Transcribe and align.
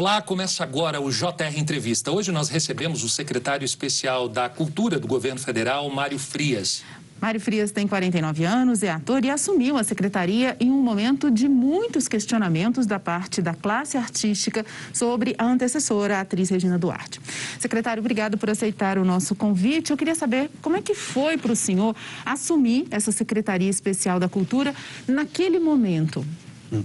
Olá, 0.00 0.22
começa 0.22 0.62
agora 0.62 0.98
o 0.98 1.10
JR 1.10 1.58
Entrevista. 1.58 2.10
Hoje 2.10 2.32
nós 2.32 2.48
recebemos 2.48 3.04
o 3.04 3.08
secretário 3.10 3.66
especial 3.66 4.30
da 4.30 4.48
Cultura 4.48 4.98
do 4.98 5.06
Governo 5.06 5.38
Federal, 5.38 5.90
Mário 5.90 6.18
Frias. 6.18 6.82
Mário 7.20 7.38
Frias 7.38 7.70
tem 7.70 7.86
49 7.86 8.42
anos, 8.46 8.82
é 8.82 8.88
ator 8.88 9.22
e 9.26 9.28
assumiu 9.28 9.76
a 9.76 9.84
secretaria 9.84 10.56
em 10.58 10.70
um 10.70 10.82
momento 10.82 11.30
de 11.30 11.46
muitos 11.50 12.08
questionamentos 12.08 12.86
da 12.86 12.98
parte 12.98 13.42
da 13.42 13.52
classe 13.52 13.98
artística 13.98 14.64
sobre 14.90 15.34
a 15.36 15.44
antecessora, 15.44 16.16
a 16.16 16.20
atriz 16.22 16.48
Regina 16.48 16.78
Duarte. 16.78 17.20
Secretário, 17.58 18.00
obrigado 18.00 18.38
por 18.38 18.48
aceitar 18.48 18.96
o 18.96 19.04
nosso 19.04 19.34
convite. 19.34 19.90
Eu 19.90 19.98
queria 19.98 20.14
saber 20.14 20.50
como 20.62 20.78
é 20.78 20.80
que 20.80 20.94
foi 20.94 21.36
para 21.36 21.52
o 21.52 21.56
senhor 21.56 21.94
assumir 22.24 22.86
essa 22.90 23.12
Secretaria 23.12 23.68
Especial 23.68 24.18
da 24.18 24.30
Cultura 24.30 24.74
naquele 25.06 25.58
momento. 25.58 26.24
Hum. 26.72 26.82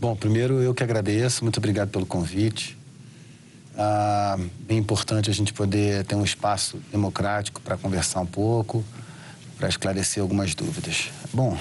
Bom, 0.00 0.14
primeiro 0.14 0.62
eu 0.62 0.72
que 0.72 0.84
agradeço, 0.84 1.42
muito 1.42 1.56
obrigado 1.56 1.88
pelo 1.88 2.06
convite. 2.06 2.78
Ah, 3.76 4.38
bem 4.60 4.78
importante 4.78 5.28
a 5.28 5.32
gente 5.32 5.52
poder 5.52 6.04
ter 6.04 6.14
um 6.14 6.22
espaço 6.22 6.78
democrático 6.92 7.60
para 7.60 7.76
conversar 7.76 8.20
um 8.20 8.26
pouco 8.26 8.84
para 9.58 9.68
esclarecer 9.68 10.22
algumas 10.22 10.54
dúvidas. 10.54 11.10
Bom, 11.34 11.58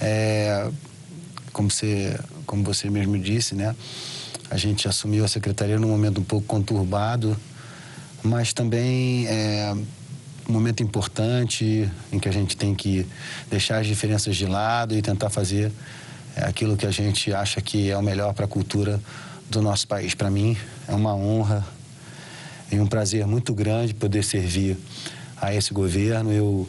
é, 0.00 0.70
como, 1.52 1.68
você, 1.68 2.16
como 2.46 2.62
você 2.62 2.88
mesmo 2.88 3.18
disse, 3.18 3.56
né? 3.56 3.74
A 4.48 4.56
gente 4.56 4.86
assumiu 4.86 5.24
a 5.24 5.28
secretaria 5.28 5.80
num 5.80 5.88
momento 5.88 6.20
um 6.20 6.24
pouco 6.24 6.46
conturbado, 6.46 7.36
mas 8.22 8.52
também 8.52 9.26
é 9.26 9.74
um 10.48 10.52
momento 10.52 10.84
importante 10.84 11.90
em 12.12 12.20
que 12.20 12.28
a 12.28 12.32
gente 12.32 12.56
tem 12.56 12.76
que 12.76 13.04
deixar 13.50 13.78
as 13.78 13.88
diferenças 13.88 14.36
de 14.36 14.46
lado 14.46 14.96
e 14.96 15.02
tentar 15.02 15.30
fazer 15.30 15.72
é, 16.36 16.44
aquilo 16.44 16.76
que 16.76 16.86
a 16.86 16.90
gente 16.90 17.32
acha 17.32 17.60
que 17.60 17.90
é 17.90 17.96
o 17.96 18.02
melhor 18.02 18.32
para 18.34 18.44
a 18.44 18.48
cultura 18.48 19.00
do 19.50 19.60
nosso 19.60 19.86
país. 19.86 20.14
Para 20.14 20.30
mim, 20.30 20.56
é 20.88 20.94
uma 20.94 21.14
honra 21.14 21.64
e 22.70 22.80
um 22.80 22.86
prazer 22.86 23.26
muito 23.26 23.54
grande 23.54 23.92
poder 23.92 24.24
servir 24.24 24.76
a 25.40 25.54
esse 25.54 25.74
governo. 25.74 26.32
Eu, 26.32 26.68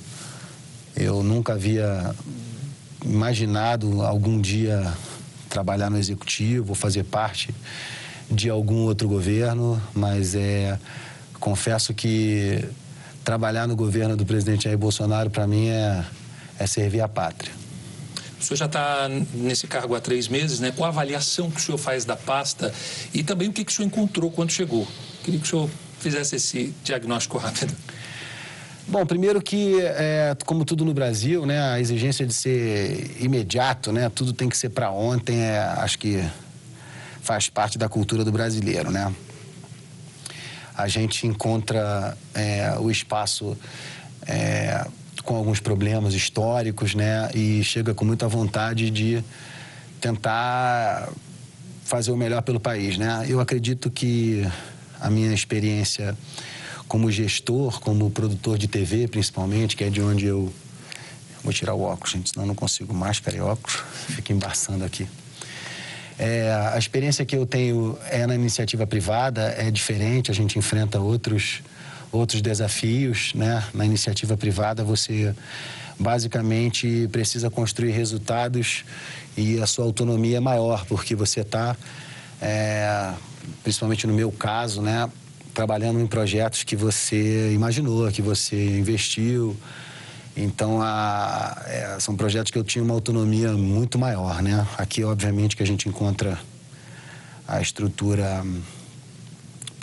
eu 0.95 1.23
nunca 1.23 1.53
havia 1.53 2.13
imaginado 3.05 4.01
algum 4.01 4.39
dia 4.39 4.93
trabalhar 5.49 5.89
no 5.89 5.97
executivo, 5.97 6.73
fazer 6.73 7.03
parte 7.03 7.53
de 8.29 8.49
algum 8.49 8.83
outro 8.83 9.07
governo, 9.07 9.81
mas 9.93 10.35
é 10.35 10.77
confesso 11.39 11.93
que 11.93 12.63
trabalhar 13.23 13.67
no 13.67 13.75
governo 13.75 14.15
do 14.15 14.25
presidente 14.25 14.63
Jair 14.63 14.77
Bolsonaro 14.77 15.29
para 15.29 15.45
mim 15.45 15.67
é, 15.67 16.03
é 16.57 16.67
servir 16.67 17.01
a 17.01 17.07
pátria. 17.07 17.62
O 18.43 18.45
senhor 18.45 18.57
já 18.57 18.65
está 18.65 19.09
nesse 19.33 19.67
cargo 19.67 19.95
há 19.95 20.01
três 20.01 20.27
meses, 20.27 20.59
né? 20.59 20.73
Qual 20.75 20.85
a 20.85 20.89
avaliação 20.89 21.49
que 21.49 21.61
o 21.61 21.63
senhor 21.63 21.77
faz 21.77 22.03
da 22.03 22.17
pasta 22.17 22.73
e 23.13 23.23
também 23.23 23.47
o 23.47 23.53
que, 23.53 23.63
que 23.63 23.71
o 23.71 23.73
senhor 23.73 23.87
encontrou 23.87 24.29
quando 24.29 24.51
chegou? 24.51 24.85
Queria 25.23 25.39
que 25.39 25.45
o 25.45 25.49
senhor 25.49 25.69
fizesse 25.99 26.35
esse 26.35 26.75
diagnóstico 26.83 27.37
rápido. 27.37 27.73
Bom, 28.85 29.05
primeiro 29.05 29.41
que, 29.41 29.79
é, 29.79 30.35
como 30.45 30.65
tudo 30.65 30.83
no 30.83 30.93
Brasil, 30.93 31.45
né, 31.45 31.61
a 31.61 31.79
exigência 31.79 32.25
de 32.25 32.33
ser 32.33 33.15
imediato, 33.17 33.93
né, 33.93 34.09
tudo 34.09 34.33
tem 34.33 34.49
que 34.49 34.57
ser 34.57 34.71
para 34.71 34.91
ontem, 34.91 35.39
é, 35.39 35.59
acho 35.77 35.97
que 35.97 36.21
faz 37.21 37.47
parte 37.47 37.77
da 37.77 37.87
cultura 37.87 38.25
do 38.25 38.31
brasileiro, 38.33 38.91
né? 38.91 39.15
A 40.75 40.89
gente 40.89 41.25
encontra 41.25 42.17
é, 42.33 42.75
o 42.77 42.91
espaço 42.91 43.57
é, 44.27 44.85
com 45.23 45.35
alguns 45.35 45.59
problemas 45.59 46.13
históricos, 46.13 46.93
né, 46.93 47.29
e 47.33 47.63
chega 47.63 47.93
com 47.93 48.03
muita 48.03 48.27
vontade 48.27 48.89
de 48.89 49.23
tentar 50.01 51.09
fazer 51.83 52.11
o 52.11 52.17
melhor 52.17 52.41
pelo 52.41 52.59
país, 52.59 52.97
né? 52.97 53.25
Eu 53.27 53.39
acredito 53.39 53.89
que 53.89 54.45
a 54.99 55.09
minha 55.09 55.33
experiência 55.33 56.17
como 56.87 57.09
gestor, 57.11 57.79
como 57.79 58.09
produtor 58.11 58.57
de 58.57 58.67
TV, 58.67 59.07
principalmente, 59.07 59.75
que 59.75 59.83
é 59.83 59.89
de 59.89 60.01
onde 60.01 60.25
eu. 60.25 60.53
Vou 61.43 61.51
tirar 61.51 61.73
o 61.73 61.81
óculos, 61.81 62.13
gente, 62.13 62.29
senão 62.29 62.45
não 62.45 62.55
consigo 62.55 62.93
máscara 62.93 63.35
e 63.35 63.41
óculos, 63.41 63.83
fica 64.07 64.31
embaçando 64.31 64.85
aqui. 64.85 65.07
É, 66.17 66.53
a 66.73 66.77
experiência 66.77 67.25
que 67.25 67.35
eu 67.35 67.45
tenho 67.45 67.97
é 68.09 68.25
na 68.25 68.35
iniciativa 68.35 68.87
privada, 68.87 69.53
é 69.57 69.69
diferente, 69.69 70.31
a 70.31 70.33
gente 70.33 70.57
enfrenta 70.57 70.99
outros, 70.99 71.61
outros 72.13 72.41
desafios, 72.41 73.33
né? 73.33 73.63
Na 73.73 73.85
iniciativa 73.85 74.37
privada, 74.37 74.83
você 74.83 75.33
basicamente 75.99 77.09
precisa 77.11 77.49
construir 77.49 77.91
resultados 77.91 78.85
e 79.35 79.59
a 79.59 79.67
sua 79.67 79.85
autonomia 79.85 80.37
é 80.37 80.39
maior, 80.39 80.85
porque 80.85 81.15
você 81.15 81.41
está, 81.41 81.75
é, 82.41 83.13
principalmente 83.63 84.07
no 84.07 84.13
meu 84.13 84.31
caso, 84.31 84.81
né? 84.81 85.09
trabalhando 85.53 85.99
em 85.99 86.07
projetos 86.07 86.63
que 86.63 86.75
você 86.75 87.51
imaginou, 87.53 88.11
que 88.11 88.21
você 88.21 88.79
investiu. 88.79 89.55
Então, 90.35 90.81
a, 90.81 91.61
é, 91.67 91.97
são 91.99 92.15
projetos 92.15 92.51
que 92.51 92.57
eu 92.57 92.63
tinha 92.63 92.83
uma 92.83 92.93
autonomia 92.93 93.53
muito 93.53 93.99
maior, 93.99 94.41
né? 94.41 94.67
Aqui, 94.77 95.03
obviamente, 95.03 95.55
que 95.55 95.61
a 95.61 95.65
gente 95.65 95.87
encontra 95.87 96.39
a 97.47 97.61
estrutura 97.61 98.41
hum, 98.43 98.61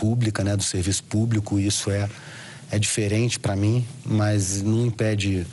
pública, 0.01 0.43
né, 0.43 0.57
do 0.57 0.63
serviço 0.63 1.05
público, 1.05 1.59
isso 1.59 1.91
é, 1.91 2.09
é 2.71 2.79
diferente 2.79 3.39
para 3.39 3.55
mim, 3.55 3.87
mas 4.03 4.63
não 4.63 4.87
impede, 4.87 5.47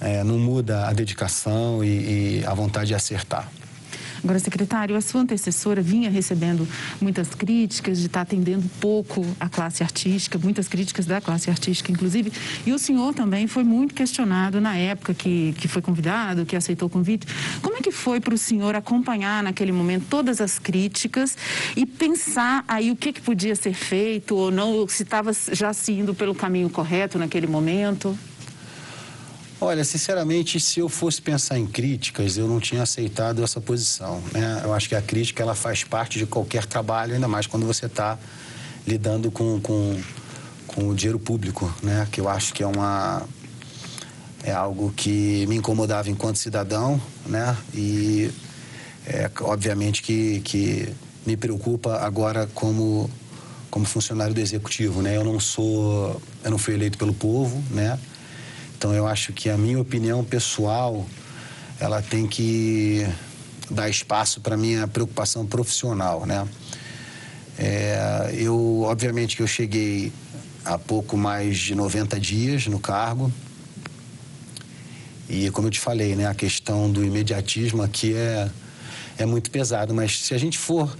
é, 0.00 0.22
não 0.22 0.38
muda 0.38 0.86
a 0.86 0.92
dedicação 0.92 1.82
e, 1.82 1.88
e 2.38 2.44
a 2.46 2.54
vontade 2.54 2.86
de 2.86 2.94
acertar. 2.94 3.50
Agora, 4.24 4.38
secretário, 4.38 4.96
a 4.96 5.02
sua 5.02 5.20
antecessora 5.20 5.82
vinha 5.82 6.08
recebendo 6.08 6.66
muitas 6.98 7.34
críticas 7.34 7.98
de 7.98 8.06
estar 8.06 8.22
atendendo 8.22 8.64
pouco 8.80 9.22
a 9.38 9.50
classe 9.50 9.82
artística, 9.82 10.38
muitas 10.38 10.66
críticas 10.66 11.04
da 11.04 11.20
classe 11.20 11.50
artística, 11.50 11.92
inclusive, 11.92 12.32
e 12.64 12.72
o 12.72 12.78
senhor 12.78 13.12
também 13.12 13.46
foi 13.46 13.62
muito 13.62 13.94
questionado 13.94 14.62
na 14.62 14.74
época 14.76 15.12
que, 15.12 15.54
que 15.58 15.68
foi 15.68 15.82
convidado, 15.82 16.46
que 16.46 16.56
aceitou 16.56 16.88
o 16.88 16.90
convite. 16.90 17.26
Como 17.60 17.76
é 17.76 17.82
que 17.82 17.92
foi 17.92 18.18
para 18.18 18.34
o 18.34 18.38
senhor 18.38 18.74
acompanhar 18.74 19.42
naquele 19.42 19.72
momento 19.72 20.06
todas 20.08 20.40
as 20.40 20.58
críticas 20.58 21.36
e 21.76 21.84
pensar 21.84 22.64
aí 22.66 22.90
o 22.90 22.96
que, 22.96 23.12
que 23.12 23.20
podia 23.20 23.54
ser 23.54 23.74
feito 23.74 24.34
ou 24.34 24.50
não, 24.50 24.88
se 24.88 25.02
estava 25.02 25.32
já 25.52 25.74
se 25.74 25.92
indo 25.92 26.14
pelo 26.14 26.34
caminho 26.34 26.70
correto 26.70 27.18
naquele 27.18 27.46
momento? 27.46 28.18
Olha, 29.66 29.82
sinceramente, 29.82 30.60
se 30.60 30.80
eu 30.80 30.90
fosse 30.90 31.22
pensar 31.22 31.58
em 31.58 31.66
críticas, 31.66 32.36
eu 32.36 32.46
não 32.46 32.60
tinha 32.60 32.82
aceitado 32.82 33.42
essa 33.42 33.62
posição. 33.62 34.22
Né? 34.30 34.60
Eu 34.62 34.74
acho 34.74 34.86
que 34.90 34.94
a 34.94 35.00
crítica 35.00 35.42
ela 35.42 35.54
faz 35.54 35.82
parte 35.82 36.18
de 36.18 36.26
qualquer 36.26 36.66
trabalho, 36.66 37.14
ainda 37.14 37.26
mais 37.26 37.46
quando 37.46 37.64
você 37.64 37.86
está 37.86 38.18
lidando 38.86 39.30
com, 39.30 39.58
com, 39.62 39.98
com 40.66 40.88
o 40.90 40.94
dinheiro 40.94 41.18
público, 41.18 41.74
né? 41.82 42.06
Que 42.12 42.20
eu 42.20 42.28
acho 42.28 42.52
que 42.52 42.62
é 42.62 42.66
uma 42.66 43.22
é 44.42 44.52
algo 44.52 44.92
que 44.94 45.46
me 45.46 45.56
incomodava 45.56 46.10
enquanto 46.10 46.36
cidadão, 46.36 47.00
né? 47.24 47.56
E 47.72 48.30
é, 49.06 49.30
obviamente 49.40 50.02
que, 50.02 50.40
que 50.40 50.92
me 51.24 51.38
preocupa 51.38 52.00
agora 52.00 52.46
como 52.52 53.08
como 53.70 53.86
funcionário 53.86 54.34
do 54.34 54.40
executivo, 54.40 55.00
né? 55.00 55.16
Eu 55.16 55.24
não 55.24 55.40
sou, 55.40 56.20
eu 56.44 56.50
não 56.50 56.58
fui 56.58 56.74
eleito 56.74 56.98
pelo 56.98 57.14
povo, 57.14 57.64
né? 57.70 57.98
Então 58.76 58.94
eu 58.94 59.06
acho 59.06 59.32
que 59.32 59.48
a 59.48 59.56
minha 59.56 59.80
opinião 59.80 60.24
pessoal, 60.24 61.06
ela 61.80 62.02
tem 62.02 62.26
que 62.26 63.06
dar 63.70 63.88
espaço 63.88 64.40
para 64.40 64.56
minha 64.56 64.86
preocupação 64.86 65.46
profissional, 65.46 66.26
né? 66.26 66.46
É, 67.58 68.34
eu, 68.36 68.82
obviamente 68.82 69.36
que 69.36 69.42
eu 69.42 69.46
cheguei 69.46 70.12
há 70.64 70.78
pouco 70.78 71.16
mais 71.16 71.56
de 71.58 71.74
90 71.74 72.18
dias 72.18 72.66
no 72.66 72.78
cargo. 72.78 73.32
E 75.28 75.50
como 75.50 75.68
eu 75.68 75.70
te 75.70 75.80
falei, 75.80 76.14
né, 76.14 76.26
a 76.26 76.34
questão 76.34 76.90
do 76.90 77.04
imediatismo 77.04 77.82
aqui 77.82 78.14
é, 78.14 78.50
é 79.18 79.24
muito 79.24 79.50
pesado, 79.50 79.94
mas 79.94 80.20
se 80.20 80.34
a 80.34 80.38
gente 80.38 80.58
for 80.58 80.94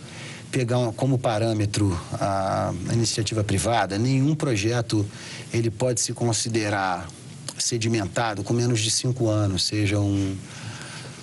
pegar 0.50 0.92
como 0.92 1.18
parâmetro 1.18 1.98
a, 2.12 2.72
a 2.88 2.92
iniciativa 2.92 3.42
privada, 3.42 3.98
nenhum 3.98 4.34
projeto 4.34 5.04
ele 5.52 5.70
pode 5.70 6.00
se 6.00 6.12
considerar 6.12 7.08
sedimentado 7.64 8.44
com 8.44 8.52
menos 8.52 8.80
de 8.80 8.90
cinco 8.90 9.26
anos, 9.26 9.64
seja 9.64 9.98
um, 9.98 10.36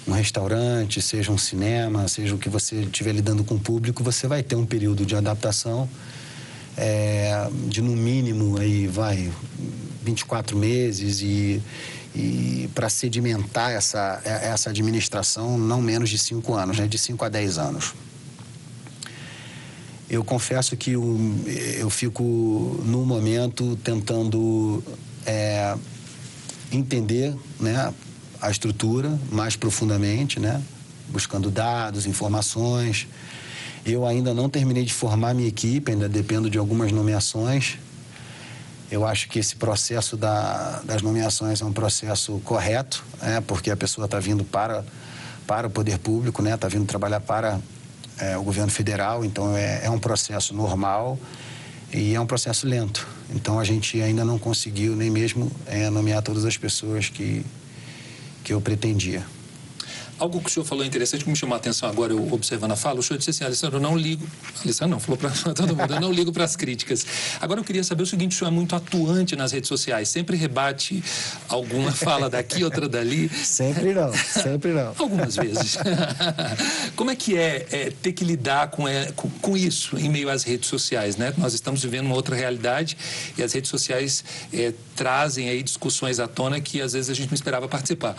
um 0.08 0.12
restaurante, 0.12 1.00
seja 1.00 1.32
um 1.32 1.38
cinema, 1.38 2.08
seja 2.08 2.34
o 2.34 2.38
que 2.40 2.50
você 2.50 2.78
estiver 2.78 3.14
lidando 3.14 3.44
com 3.44 3.56
o 3.56 3.60
público, 3.60 4.04
você 4.04 4.28
vai 4.28 4.42
ter 4.42 4.56
um 4.56 4.66
período 4.66 5.06
de 5.06 5.16
adaptação 5.16 5.88
é, 6.76 7.48
de 7.68 7.80
no 7.80 7.96
mínimo 7.96 8.58
aí 8.58 8.88
vai 8.88 9.32
24 10.04 10.58
meses 10.58 11.22
e, 11.22 11.62
e 12.16 12.68
para 12.74 12.90
sedimentar 12.90 13.70
essa, 13.70 14.20
essa 14.26 14.72
administração 14.72 15.60
não 15.60 15.80
menos 15.80 16.10
de 16.10 16.18
cinco 16.18 16.56
anos, 16.56 16.80
né, 16.80 16.88
de 16.88 16.98
5 16.98 17.24
a 17.24 17.30
10 17.30 17.60
anos. 17.60 17.94
Eu 20.10 20.24
confesso 20.24 20.76
que 20.76 20.94
eu, 20.94 21.20
eu 21.78 21.90
fico 21.90 22.82
no 22.84 23.06
momento 23.06 23.78
tentando 23.78 24.84
é, 25.26 25.76
entender 26.72 27.36
né, 27.60 27.94
a 28.42 28.50
estrutura 28.50 29.20
mais 29.32 29.56
profundamente, 29.56 30.40
né, 30.40 30.62
buscando 31.10 31.52
dados, 31.52 32.06
informações. 32.06 33.08
Eu 33.86 34.06
ainda 34.06 34.34
não 34.34 34.50
terminei 34.50 34.84
de 34.84 34.94
formar 34.94 35.34
minha 35.34 35.48
equipe, 35.48 35.92
ainda 35.92 36.08
dependo 36.08 36.50
de 36.50 36.58
algumas 36.58 36.92
nomeações. 36.92 37.78
Eu 38.90 39.06
acho 39.06 39.30
que 39.30 39.40
esse 39.40 39.56
processo 39.56 40.18
da, 40.18 40.82
das 40.84 41.02
nomeações 41.02 41.62
é 41.62 41.66
um 41.66 41.72
processo 41.74 42.40
correto, 42.44 43.04
né? 43.22 43.42
porque 43.42 43.72
a 43.72 43.78
pessoa 43.78 44.06
está 44.06 44.20
vindo 44.20 44.44
para, 44.44 44.84
para 45.48 45.68
o 45.68 45.70
poder 45.70 45.98
público, 45.98 46.42
está 46.42 46.52
né? 46.52 46.58
Tá 46.58 46.68
vindo 46.68 46.86
trabalhar 46.86 47.22
para 47.22 47.60
é, 48.20 48.38
o 48.38 48.44
governo 48.44 48.72
federal, 48.72 49.24
então 49.24 49.56
é, 49.56 49.86
é 49.86 49.90
um 49.90 50.00
processo 50.00 50.54
normal 50.54 51.18
e 51.94 52.16
é 52.16 52.20
um 52.20 52.26
processo 52.26 52.68
lento. 52.68 53.08
Então 53.34 53.60
a 53.60 53.64
gente 53.64 54.02
ainda 54.02 54.24
não 54.24 54.38
conseguiu 54.38 54.96
nem 54.96 55.10
mesmo 55.10 55.52
é, 55.66 55.90
nomear 55.90 56.22
todas 56.22 56.46
as 56.46 56.58
pessoas 56.58 57.10
que, 57.10 57.46
que 58.44 58.54
eu 58.54 58.62
pretendia. 58.62 59.26
Algo 60.20 60.40
que 60.40 60.50
o 60.50 60.52
senhor 60.52 60.66
falou 60.66 60.86
interessante, 60.86 61.24
que 61.24 61.30
me 61.30 61.36
chamou 61.36 61.56
a 61.56 61.58
atenção 61.58 61.90
agora, 61.90 62.14
eu 62.14 62.34
observando 62.34 62.72
a 62.72 62.76
fala, 62.76 63.00
o 63.00 63.04
senhor 63.04 63.18
disse 63.18 63.32
assim, 63.32 63.44
Alessandro, 63.44 63.78
eu 63.78 63.82
não 63.82 63.98
ligo... 63.98 64.26
Alessandro 64.64 64.92
não, 64.92 65.00
falou 65.00 65.18
para 65.18 65.30
todo 65.54 65.76
mundo, 65.76 65.94
eu 65.94 66.02
não 66.02 66.12
ligo 66.12 66.32
para 66.32 66.44
as 66.44 66.56
críticas. 66.56 67.06
Agora 67.40 67.60
eu 67.60 67.64
queria 67.64 67.84
saber 67.84 68.04
o 68.04 68.06
seguinte, 68.06 68.36
o 68.36 68.40
senhor 68.40 68.50
é 68.50 68.54
muito 68.54 68.76
atuante 68.76 69.36
nas 69.36 69.52
redes 69.52 69.68
sociais, 69.68 70.10
sempre 70.10 70.38
rebate 70.38 71.04
alguma 71.48 71.92
fala 71.92 72.30
daqui, 72.30 72.64
outra 72.64 72.88
dali. 72.88 73.30
Sempre 73.52 73.94
não, 73.94 74.14
sempre 74.14 74.72
não. 74.72 74.94
Algumas 74.98 75.36
vezes. 75.36 75.78
Como 76.96 77.12
é 77.12 77.16
que 77.16 77.38
é, 77.38 77.68
é 77.72 77.92
ter 78.02 78.14
que 78.14 78.24
lidar 78.24 78.70
com, 78.70 78.88
é, 78.88 79.12
com, 79.12 79.30
com, 79.30 79.58
isso 79.58 79.98
em 79.98 80.10
meio 80.10 80.30
às 80.30 80.44
redes 80.44 80.70
sociais, 80.70 81.18
né? 81.18 81.34
Nós 81.38 81.54
estamos 81.54 81.84
vivendo 81.84 82.06
uma 82.06 82.16
outra 82.16 82.36
realidade 82.36 82.98
e 83.38 83.44
as 83.44 83.54
redes 83.54 83.70
sociais 83.70 84.24
é, 84.54 84.74
trazem 84.96 85.50
aí 85.50 85.62
discussões 85.62 86.20
à 86.20 86.28
tona 86.28 86.60
que 86.60 86.82
às 86.82 86.94
vezes 86.94 87.10
a 87.10 87.14
gente 87.14 87.30
não 87.30 87.36
esperava 87.36 87.68
participar. 87.68 88.16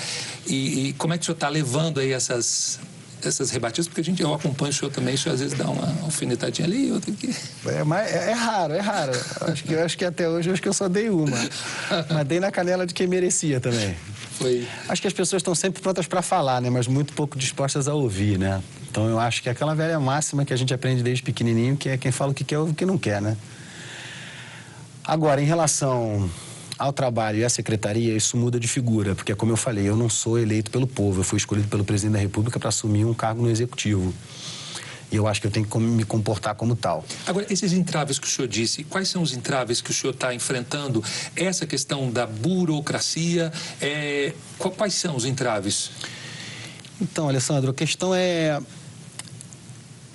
E, 0.47 0.89
e 0.89 0.93
como 0.95 1.15
é 1.15 1.19
que 1.19 1.23
o 1.23 1.27
senhor 1.27 1.37
está 1.37 1.49
levando 1.49 1.92
dando 1.93 2.01
aí 2.01 2.13
essas 2.13 2.81
essas 3.25 3.53
rebatidas, 3.53 3.87
porque 3.87 4.01
a 4.01 4.05
gente, 4.05 4.21
eu 4.21 4.35
acompanho 4.35 4.71
o 4.71 4.75
senhor 4.75 4.91
também, 4.91 5.15
o 5.15 5.19
senhor 5.19 5.35
às 5.35 5.41
vezes 5.41 5.57
dá 5.57 5.71
uma 5.71 5.87
alfinetadinha 6.03 6.67
ali, 6.67 6.91
outra 6.91 7.13
aqui. 7.13 7.33
É, 7.67 7.85
mas 7.85 8.13
é, 8.13 8.31
é 8.31 8.33
raro, 8.33 8.73
é 8.75 8.81
raro. 8.81 9.13
Acho 9.43 9.63
que, 9.63 9.77
acho 9.77 9.97
que 9.97 10.05
até 10.05 10.29
hoje 10.29 10.51
acho 10.51 10.61
que 10.61 10.67
eu 10.67 10.73
só 10.73 10.89
dei 10.89 11.09
uma. 11.09 11.37
mas 12.13 12.27
dei 12.27 12.41
na 12.41 12.51
canela 12.51 12.85
de 12.85 12.93
quem 12.93 13.07
merecia 13.07 13.61
também. 13.61 13.95
Foi. 14.33 14.67
Acho 14.89 15.01
que 15.01 15.07
as 15.07 15.15
pessoas 15.15 15.39
estão 15.39 15.55
sempre 15.55 15.81
prontas 15.81 16.09
para 16.09 16.21
falar, 16.21 16.61
né? 16.61 16.69
Mas 16.69 16.89
muito 16.89 17.13
pouco 17.13 17.39
dispostas 17.39 17.87
a 17.87 17.95
ouvir, 17.95 18.41
né? 18.41 18.61
Então 18.91 19.09
eu 19.09 19.21
acho 19.21 19.41
que 19.41 19.49
é 19.49 19.53
aquela 19.53 19.73
velha 19.73 20.01
máxima 20.01 20.45
que 20.45 20.53
a 20.53 20.57
gente 20.57 20.75
aprende 20.75 21.01
desde 21.01 21.23
pequenininho, 21.23 21.77
que 21.77 21.91
é 21.91 21.97
quem 21.97 22.11
fala 22.11 22.33
o 22.33 22.35
que 22.35 22.43
quer 22.43 22.59
ouve 22.59 22.73
o 22.73 22.75
que 22.75 22.85
não 22.85 22.99
quer, 22.99 23.23
né? 23.23 23.37
Agora, 25.05 25.41
em 25.41 25.47
relação 25.47 26.29
ao 26.83 26.93
trabalho 26.93 27.39
e 27.39 27.45
à 27.45 27.49
secretaria, 27.49 28.13
isso 28.17 28.37
muda 28.37 28.59
de 28.59 28.67
figura, 28.67 29.15
porque, 29.15 29.33
como 29.37 29.53
eu 29.53 29.57
falei, 29.57 29.89
eu 29.89 29.97
não 29.97 30.09
sou 30.09 30.37
eleito 30.37 30.69
pelo 30.69 30.85
povo, 30.85 31.21
eu 31.21 31.25
fui 31.25 31.37
escolhido 31.37 31.69
pelo 31.69 31.85
presidente 31.85 32.15
da 32.15 32.19
República 32.19 32.59
para 32.59 32.71
assumir 32.71 33.05
um 33.05 33.15
cargo 33.15 33.41
no 33.41 33.49
executivo. 33.49 34.13
E 35.11 35.15
eu 35.15 35.29
acho 35.29 35.41
que 35.41 35.47
eu 35.47 35.51
tenho 35.51 35.65
que 35.65 35.79
me 35.79 36.05
comportar 36.05 36.57
como 36.57 36.75
tal. 36.75 37.05
Agora, 37.25 37.47
esses 37.49 37.73
entraves 37.73 38.19
que 38.19 38.27
o 38.27 38.31
senhor 38.31 38.49
disse, 38.49 38.83
quais 38.83 39.09
são 39.09 39.23
os 39.23 39.33
entraves 39.33 39.81
que 39.81 39.93
o 39.93 39.95
senhor 39.95 40.13
está 40.13 40.35
enfrentando? 40.35 41.05
Essa 41.37 41.67
questão 41.67 42.11
da 42.11 42.27
burocracia, 42.27 43.53
é... 43.81 44.33
quais 44.59 44.95
são 44.95 45.15
os 45.15 45.25
entraves? 45.25 45.93
Então, 47.01 47.29
Alessandro, 47.29 47.71
a 47.71 47.75
questão 47.75 48.13
é 48.13 48.61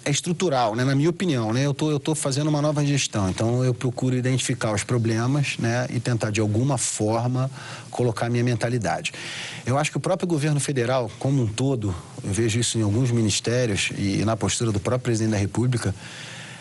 é 0.07 0.12
estrutural, 0.12 0.74
né? 0.74 0.86
na 0.86 0.95
minha 0.95 1.09
opinião. 1.09 1.51
Né? 1.51 1.65
Eu 1.65 1.74
tô, 1.74 1.88
estou 1.95 2.00
tô 2.00 2.15
fazendo 2.15 2.48
uma 2.48 2.62
nova 2.62 2.86
gestão, 2.86 3.30
então 3.30 3.63
eu 3.63 3.74
procuro 3.74 4.15
identificar 4.15 4.74
os 4.74 4.83
problemas 4.83 5.57
né? 5.59 5.86
e 5.89 6.00
tentar, 6.00 6.31
de 6.31 6.39
alguma 6.39 6.77
forma, 6.77 7.51
colocar 7.92 8.27
a 8.27 8.30
minha 8.30 8.44
mentalidade. 8.44 9.12
Eu 9.65 9.77
acho 9.77 9.92
que 9.92 9.98
o 9.98 10.00
próprio 10.00 10.27
governo 10.27 10.59
federal, 10.59 11.12
como 11.19 11.44
um 11.44 11.48
todo, 11.48 11.94
eu 12.24 12.31
vejo 12.31 12.59
isso 12.59 12.77
em 12.77 12.81
alguns 12.81 13.12
ministérios 13.12 13.92
e 13.98 14.24
na 14.24 14.38
postura 14.38 14.71
do 14.71 14.80
próprio 14.80 15.04
presidente 15.04 15.31
da 15.31 15.38
República, 15.38 15.94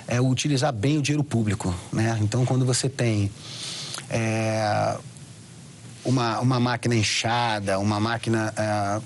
é 0.08 0.20
utilizar 0.20 0.72
bem 0.72 0.99
o 0.99 1.02
dinheiro 1.02 1.25
público. 1.25 1.75
Né? 1.92 2.19
Então, 2.20 2.44
quando 2.44 2.64
você 2.64 2.88
tem. 2.88 3.31
É, 4.10 4.96
uma, 6.04 6.38
uma 6.38 6.60
máquina 6.60 6.94
inchada, 6.94 7.81
uma 7.81 7.99
máquina 7.99 8.54
é, 8.56 9.00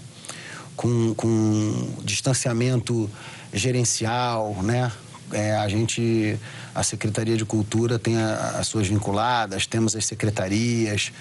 com, 0.77 1.15
com 1.15 1.95
distanciamento 2.05 3.11
gerencial, 3.53 4.57
né? 4.63 4.91
É, 5.33 5.55
a 5.55 5.69
gente, 5.69 6.37
a 6.75 6.83
Secretaria 6.83 7.37
de 7.37 7.45
Cultura 7.45 7.99
tem 7.99 8.17
a, 8.17 8.57
as 8.59 8.67
suas 8.67 8.89
vinculadas, 8.89 9.67
temos 9.67 9.95
as 9.95 10.05
secretarias. 10.05 11.13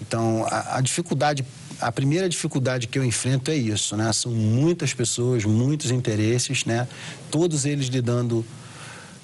Então, 0.00 0.44
a, 0.50 0.78
a, 0.78 0.80
dificuldade, 0.80 1.44
a 1.80 1.92
primeira 1.92 2.28
dificuldade 2.28 2.88
que 2.88 2.98
eu 2.98 3.04
enfrento 3.04 3.50
é 3.50 3.56
isso, 3.56 3.96
né? 3.96 4.12
São 4.12 4.32
muitas 4.32 4.92
pessoas, 4.92 5.44
muitos 5.44 5.90
interesses, 5.90 6.64
né? 6.64 6.88
Todos 7.30 7.64
eles 7.64 7.86
lidando 7.86 8.44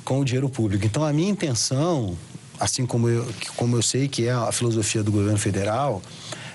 com 0.04 0.20
o 0.20 0.24
dinheiro 0.24 0.48
público. 0.48 0.86
Então, 0.86 1.04
a 1.04 1.12
minha 1.12 1.30
intenção, 1.30 2.16
assim 2.58 2.86
como 2.86 3.08
eu, 3.08 3.28
como 3.56 3.76
eu 3.76 3.82
sei 3.82 4.08
que 4.08 4.26
é 4.26 4.32
a 4.32 4.52
filosofia 4.52 5.02
do 5.02 5.10
governo 5.10 5.38
federal, 5.38 6.00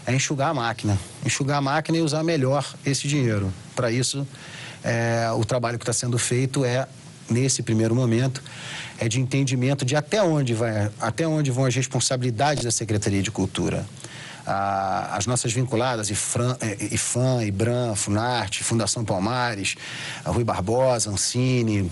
é 0.06 0.16
enxugar 0.16 0.50
a 0.50 0.54
máquina. 0.54 0.98
Enxugar 1.26 1.58
a 1.58 1.62
máquina 1.62 1.98
e 1.98 2.02
usar 2.02 2.24
melhor 2.24 2.66
esse 2.86 3.08
dinheiro. 3.08 3.52
Para 3.76 3.92
isso, 3.92 4.26
é, 4.86 5.32
o 5.32 5.44
trabalho 5.44 5.80
que 5.80 5.84
está 5.84 5.92
sendo 5.92 6.18
feito 6.20 6.64
é, 6.64 6.88
nesse 7.30 7.64
primeiro 7.64 7.96
momento, 7.96 8.42
é 9.00 9.10
de 9.10 9.20
entendimento 9.20 9.84
de 9.84 9.96
até 9.96 10.22
onde, 10.22 10.54
vai, 10.54 10.92
até 11.02 11.28
onde 11.28 11.50
vão 11.50 11.66
as 11.66 11.76
responsabilidades 11.76 12.64
da 12.64 12.72
Secretaria 12.72 13.22
de 13.22 13.32
Cultura. 13.32 13.86
As 14.46 15.26
nossas 15.26 15.52
vinculadas, 15.52 16.12
IFAM, 16.12 16.56
é, 16.62 17.48
IBRAM, 17.48 17.96
FUNARTE, 17.96 18.64
Fundação 18.64 19.04
Palmares, 19.04 19.76
Rui 20.24 20.44
Barbosa, 20.44 21.10
Ancine, 21.10 21.92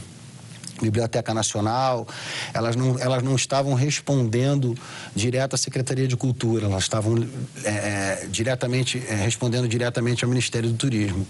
Biblioteca 0.84 1.34
Nacional, 1.34 2.08
elas 2.54 2.76
não, 2.76 3.00
elas 3.00 3.24
não 3.24 3.36
estavam 3.36 3.74
respondendo 3.74 4.78
direto 5.16 5.56
à 5.56 5.58
Secretaria 5.58 6.08
de 6.08 6.16
Cultura, 6.16 6.66
elas 6.66 6.84
estavam 6.84 7.16
é, 7.64 7.70
é, 7.70 8.28
diretamente 8.30 9.04
é, 9.08 9.16
respondendo 9.16 9.68
diretamente 9.68 10.24
ao 10.24 10.30
Ministério 10.30 10.70
do 10.70 10.76
Turismo. 10.76 11.26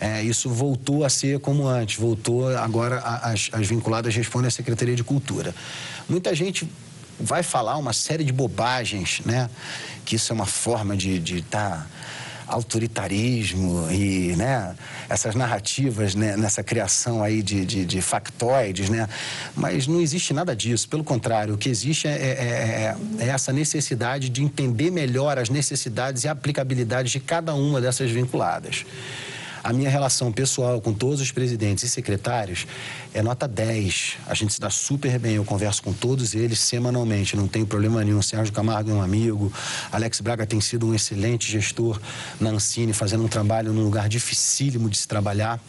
É, 0.00 0.22
isso 0.22 0.48
voltou 0.48 1.04
a 1.04 1.08
ser 1.08 1.38
como 1.40 1.66
antes, 1.66 1.98
voltou 1.98 2.48
agora 2.56 2.98
as, 2.98 3.50
as 3.52 3.66
vinculadas 3.66 4.14
respondem 4.14 4.48
à 4.48 4.50
Secretaria 4.50 4.94
de 4.94 5.04
Cultura. 5.04 5.54
Muita 6.08 6.34
gente 6.34 6.68
vai 7.20 7.42
falar 7.42 7.76
uma 7.76 7.92
série 7.92 8.24
de 8.24 8.32
bobagens, 8.32 9.20
né? 9.24 9.50
Que 10.04 10.16
isso 10.16 10.32
é 10.32 10.34
uma 10.34 10.46
forma 10.46 10.96
de 10.96 11.38
estar 11.38 11.70
tá 11.70 11.86
autoritarismo 12.48 13.90
e 13.90 14.34
né, 14.36 14.74
essas 15.08 15.34
narrativas 15.34 16.14
né, 16.14 16.36
nessa 16.36 16.62
criação 16.62 17.22
aí 17.22 17.42
de, 17.42 17.64
de, 17.64 17.84
de, 17.84 18.00
factoides, 18.00 18.88
né? 18.88 19.08
Mas 19.54 19.86
não 19.86 20.00
existe 20.00 20.32
nada 20.32 20.56
disso. 20.56 20.88
Pelo 20.88 21.04
contrário, 21.04 21.54
o 21.54 21.58
que 21.58 21.68
existe 21.68 22.08
é, 22.08 22.12
é, 22.12 22.16
é, 22.16 22.96
é 23.24 23.28
essa 23.28 23.52
necessidade 23.52 24.28
de 24.28 24.42
entender 24.42 24.90
melhor 24.90 25.38
as 25.38 25.50
necessidades 25.50 26.24
e 26.24 26.28
aplicabilidades 26.28 27.12
de 27.12 27.20
cada 27.20 27.54
uma 27.54 27.80
dessas 27.80 28.10
vinculadas. 28.10 28.84
A 29.62 29.72
minha 29.72 29.90
relação 29.90 30.32
pessoal 30.32 30.80
com 30.80 30.92
todos 30.92 31.20
os 31.20 31.32
presidentes 31.32 31.84
e 31.84 31.88
secretários 31.88 32.66
é 33.12 33.22
nota 33.22 33.48
10. 33.48 34.16
A 34.26 34.34
gente 34.34 34.52
se 34.52 34.60
dá 34.60 34.70
super 34.70 35.18
bem, 35.18 35.34
eu 35.34 35.44
converso 35.44 35.82
com 35.82 35.92
todos 35.92 36.34
eles 36.34 36.58
semanalmente, 36.58 37.36
não 37.36 37.48
tenho 37.48 37.66
problema 37.66 38.04
nenhum. 38.04 38.22
Sérgio 38.22 38.52
Camargo 38.52 38.90
é 38.90 38.94
um 38.94 39.02
amigo, 39.02 39.52
Alex 39.90 40.20
Braga 40.20 40.46
tem 40.46 40.60
sido 40.60 40.86
um 40.86 40.94
excelente 40.94 41.50
gestor 41.50 42.00
na 42.40 42.50
Ancine, 42.50 42.92
fazendo 42.92 43.24
um 43.24 43.28
trabalho 43.28 43.72
num 43.72 43.82
lugar 43.82 44.08
dificílimo 44.08 44.88
de 44.88 44.96
se 44.96 45.08
trabalhar 45.08 45.60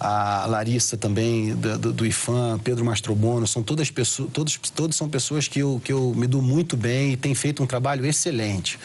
a 0.00 0.46
Larissa 0.46 0.96
também, 0.96 1.54
do, 1.56 1.78
do, 1.78 1.92
do 1.92 2.06
IFAM, 2.06 2.58
Pedro 2.62 2.84
Mastrobono, 2.84 3.46
são 3.46 3.62
todas 3.62 3.90
pessoas, 3.90 4.30
todos, 4.32 4.56
todos 4.74 4.96
são 4.96 5.08
pessoas 5.08 5.48
que 5.48 5.58
eu, 5.58 5.80
que 5.82 5.92
eu 5.92 6.14
me 6.14 6.26
dou 6.26 6.40
muito 6.40 6.76
bem 6.76 7.12
e 7.12 7.16
têm 7.16 7.34
feito 7.34 7.62
um 7.62 7.66
trabalho 7.66 8.06
excelente. 8.06 8.78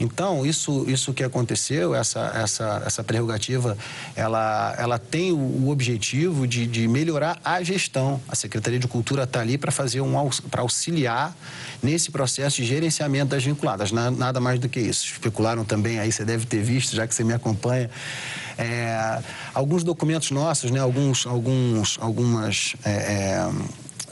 Então, 0.00 0.46
isso, 0.46 0.84
isso 0.88 1.12
que 1.12 1.24
aconteceu, 1.24 1.94
essa, 1.94 2.32
essa, 2.34 2.82
essa 2.86 3.04
prerrogativa, 3.04 3.76
ela, 4.14 4.74
ela 4.78 4.98
tem 4.98 5.32
o, 5.32 5.68
objetivo 5.68 6.46
de, 6.46 6.66
de 6.66 6.86
melhorar 6.86 7.38
a 7.44 7.62
gestão. 7.62 8.20
A 8.28 8.34
Secretaria 8.34 8.78
de 8.78 8.86
Cultura 8.86 9.24
está 9.24 9.40
ali 9.40 9.58
para 9.58 9.72
fazer 9.72 10.00
um 10.00 10.14
para 10.50 10.62
auxiliar 10.62 11.36
nesse 11.82 12.10
processo 12.10 12.56
de 12.56 12.64
gerenciamento 12.64 13.30
das 13.30 13.44
vinculadas. 13.44 13.92
Nada 13.92 14.40
mais 14.40 14.58
do 14.58 14.68
que 14.68 14.80
isso. 14.80 15.06
Especularam 15.06 15.64
também, 15.64 15.98
aí 15.98 16.10
você 16.10 16.24
deve 16.24 16.46
ter 16.46 16.62
visto, 16.62 16.94
já 16.94 17.06
que 17.06 17.14
você 17.14 17.24
me 17.24 17.32
acompanha, 17.32 17.90
é, 18.56 19.20
alguns 19.54 19.84
documentos 19.84 20.30
nossos, 20.30 20.70
né, 20.70 20.80
alguns, 20.80 21.26
alguns, 21.26 21.98
algumas. 22.00 22.74
É, 22.84 22.90
é, 22.90 23.50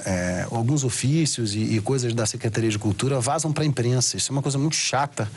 é, 0.06 0.46
alguns 0.52 0.84
ofícios 0.84 1.56
e, 1.56 1.58
e, 1.58 1.80
coisas 1.80 2.14
da 2.14 2.24
Secretaria 2.24 2.70
de 2.70 2.78
Cultura 2.78 3.18
vazam 3.20 3.52
para 3.52 3.64
a 3.64 3.66
imprensa. 3.66 4.16
Isso 4.16 4.30
é 4.30 4.32
uma 4.32 4.42
coisa 4.42 4.56
muito 4.56 4.76
chata. 4.76 5.28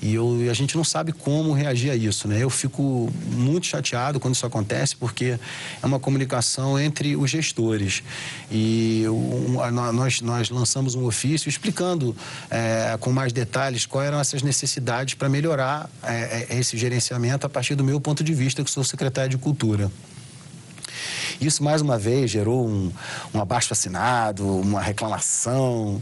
E, 0.00 0.14
eu, 0.14 0.42
e 0.42 0.48
a 0.48 0.54
gente 0.54 0.76
não 0.76 0.84
sabe 0.84 1.10
como 1.10 1.52
reagir 1.52 1.90
a 1.90 1.96
isso, 1.96 2.28
né? 2.28 2.38
Eu 2.38 2.50
fico 2.50 3.10
muito 3.32 3.66
chateado 3.66 4.20
quando 4.20 4.34
isso 4.34 4.46
acontece, 4.46 4.94
porque 4.94 5.38
é 5.82 5.86
uma 5.86 5.98
comunicação 5.98 6.78
entre 6.78 7.16
os 7.16 7.30
gestores. 7.30 8.02
E 8.50 9.04
um, 9.08 9.70
nós, 9.92 10.20
nós 10.20 10.50
lançamos 10.50 10.94
um 10.94 11.04
ofício 11.04 11.48
explicando 11.48 12.14
é, 12.50 12.96
com 13.00 13.10
mais 13.10 13.32
detalhes 13.32 13.86
quais 13.86 14.06
eram 14.06 14.20
essas 14.20 14.42
necessidades 14.42 15.14
para 15.14 15.28
melhorar 15.28 15.90
é, 16.02 16.46
é 16.50 16.58
esse 16.58 16.76
gerenciamento 16.76 17.46
a 17.46 17.48
partir 17.48 17.74
do 17.74 17.82
meu 17.82 18.00
ponto 18.00 18.22
de 18.22 18.34
vista, 18.34 18.62
que 18.62 18.70
sou 18.70 18.84
secretário 18.84 19.30
de 19.30 19.38
Cultura. 19.38 19.90
Isso, 21.40 21.62
mais 21.62 21.80
uma 21.82 21.98
vez, 21.98 22.30
gerou 22.30 22.66
um, 22.66 22.92
um 23.34 23.40
abaixo 23.40 23.72
assinado, 23.72 24.46
uma 24.46 24.80
reclamação. 24.80 26.00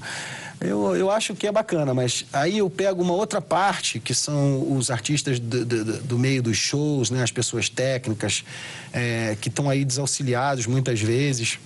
Eu, 0.61 0.97
eu 0.97 1.11
acho 1.11 1.35
que 1.35 1.47
é 1.47 1.53
bacana, 1.53 1.93
mas 1.93 2.25
aí 2.33 2.59
eu 2.59 2.71
pego 2.71 3.03
uma 3.03 3.13
outra 3.13 3.41
parte, 3.41 4.01
que 4.01 4.15
são 4.15 4.73
os 4.73 4.91
artistas 4.91 5.39
do, 5.39 5.65
do, 5.65 5.85
do 6.03 6.19
meio 6.19 6.43
dos 6.43 6.57
shows, 6.57 7.11
né? 7.11 7.23
as 7.23 7.31
pessoas 7.31 7.69
técnicas, 7.69 8.45
é, 8.93 9.37
que 9.41 9.49
estão 9.49 9.69
aí 9.69 9.85
desauxiliados 9.85 10.67
muitas 10.67 11.01
vezes 11.01 11.59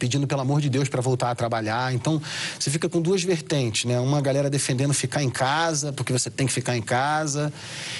pedindo 0.00 0.26
pelo 0.26 0.40
amor 0.40 0.62
de 0.62 0.70
Deus 0.70 0.88
para 0.88 1.02
voltar 1.02 1.30
a 1.30 1.34
trabalhar. 1.34 1.92
Então, 1.92 2.20
você 2.58 2.70
fica 2.70 2.88
com 2.88 3.00
duas 3.00 3.22
vertentes, 3.22 3.84
né? 3.84 4.00
Uma 4.00 4.20
galera 4.20 4.48
defendendo 4.48 4.94
ficar 4.94 5.22
em 5.22 5.28
casa, 5.28 5.92
porque 5.92 6.10
você 6.12 6.30
tem 6.30 6.46
que 6.46 6.52
ficar 6.52 6.74
em 6.76 6.82
casa, 6.82 7.52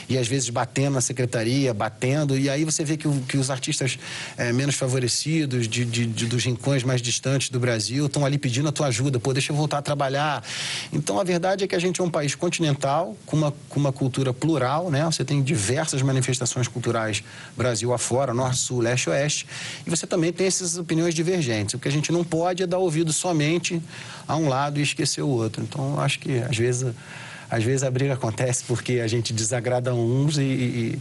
e 0.09 0.17
às 0.17 0.27
vezes 0.27 0.49
batendo 0.49 0.95
na 0.95 1.01
secretaria, 1.03 1.75
batendo, 1.75 2.37
e 2.37 2.49
aí 2.49 2.65
você 2.65 2.83
vê 2.83 2.97
que, 2.97 3.07
que 3.29 3.37
os 3.37 3.51
artistas 3.51 3.99
é, 4.39 4.51
menos 4.53 4.75
favorecidos, 4.75 5.69
de, 5.69 5.85
de, 5.85 6.07
de, 6.07 6.27
dos 6.27 6.43
rincões 6.45 6.83
mais 6.83 7.03
distantes 7.03 7.51
do 7.51 7.61
Brasil, 7.61 8.07
estão 8.07 8.25
ali 8.25 8.39
pedindo 8.39 8.69
a 8.69 8.73
tua 8.73 8.87
ajuda, 8.87 9.21
pô, 9.21 9.33
deixa 9.35 9.53
eu 9.53 9.57
voltar 9.57 9.79
a 9.79 9.83
trabalhar. 9.83 10.43
Então, 10.91 11.21
a 11.21 11.25
verdade 11.25 11.65
é 11.65 11.67
que 11.67 11.77
a 11.77 11.79
gente 11.79 12.01
é 12.01 12.05
um 12.05 12.11
país 12.11 12.35
continental, 12.35 13.15
com 13.27 13.37
uma, 13.37 13.53
com 13.69 13.79
uma 13.79 13.93
cultura 13.93 14.33
plural, 14.33 14.91
né? 14.91 15.05
Você 15.05 15.23
tem 15.23 15.43
diversas 15.43 16.01
manifestações 16.01 16.67
culturais 16.67 17.23
Brasil 17.55 17.93
afora, 17.93 18.33
norte, 18.33 18.59
sul, 18.59 18.81
leste, 18.81 19.11
oeste, 19.11 19.47
e 19.87 19.91
você 19.91 20.07
também 20.07 20.33
tem 20.33 20.47
essas 20.47 20.79
opiniões 20.79 21.15
divergentes. 21.15 21.75
O 21.75 21.79
que 21.79 21.90
a 21.91 21.93
gente 21.93 22.13
não 22.13 22.25
pode 22.25 22.63
é 22.63 22.67
dar 22.67 22.79
ouvido 22.79 23.13
somente 23.13 23.83
a 24.27 24.37
um 24.37 24.49
lado 24.49 24.79
e 24.79 24.83
esquecer 24.83 25.23
o 25.23 25.29
outro. 25.29 25.63
Então, 25.63 26.01
acho 26.01 26.19
que 26.21 26.39
às 26.39 26.57
vezes, 26.57 26.95
às 27.51 27.63
vezes 27.65 27.83
a 27.83 27.91
briga 27.91 28.15
acontece 28.15 28.65
porque 28.65 29.01
a 29.01 29.07
gente 29.07 29.33
desagrada 29.33 29.93
uns 29.95 30.39
e, 30.39 30.43
e, 30.43 30.99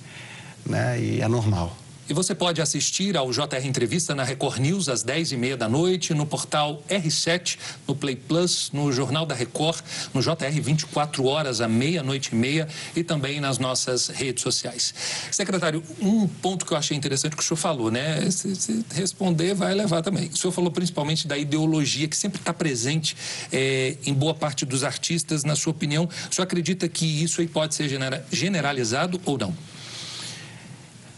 né, 0.65 0.99
e 0.99 1.21
é 1.21 1.27
normal. 1.27 1.75
E 2.09 2.13
você 2.13 2.33
pode 2.33 2.59
assistir 2.59 3.15
ao 3.15 3.31
JR 3.31 3.63
Entrevista 3.63 4.15
na 4.15 4.23
Record 4.23 4.57
News 4.57 4.89
às 4.89 5.03
10h30 5.03 5.55
da 5.55 5.69
noite, 5.69 6.11
no 6.11 6.25
portal 6.25 6.81
R7, 6.89 7.59
no 7.87 7.95
Play 7.95 8.15
Plus, 8.15 8.71
no 8.73 8.91
Jornal 8.91 9.27
da 9.27 9.35
Record, 9.35 9.81
no 10.11 10.19
JR 10.19 10.59
24 10.59 11.23
horas 11.25 11.61
à 11.61 11.67
meia-noite 11.67 12.31
e 12.33 12.35
meia 12.35 12.67
e 12.95 13.03
também 13.03 13.39
nas 13.39 13.59
nossas 13.59 14.07
redes 14.07 14.41
sociais. 14.41 14.91
Secretário, 15.29 15.83
um 16.01 16.27
ponto 16.27 16.65
que 16.65 16.73
eu 16.73 16.77
achei 16.77 16.97
interessante 16.97 17.35
que 17.35 17.43
o 17.43 17.45
senhor 17.45 17.57
falou, 17.57 17.91
né? 17.91 18.27
Se, 18.31 18.55
se 18.55 18.83
responder, 18.91 19.53
vai 19.53 19.75
levar 19.75 20.01
também. 20.01 20.29
O 20.29 20.35
senhor 20.35 20.51
falou 20.51 20.71
principalmente 20.71 21.27
da 21.27 21.37
ideologia 21.37 22.07
que 22.07 22.17
sempre 22.17 22.39
está 22.39 22.51
presente 22.51 23.15
é, 23.51 23.95
em 24.03 24.15
boa 24.15 24.33
parte 24.33 24.65
dos 24.65 24.83
artistas. 24.83 25.43
Na 25.43 25.55
sua 25.55 25.69
opinião, 25.69 26.05
o 26.05 26.33
senhor 26.33 26.45
acredita 26.45 26.89
que 26.89 27.05
isso 27.05 27.39
aí 27.39 27.47
pode 27.47 27.75
ser 27.75 27.87
generalizado 28.31 29.21
ou 29.25 29.37
não? 29.37 29.53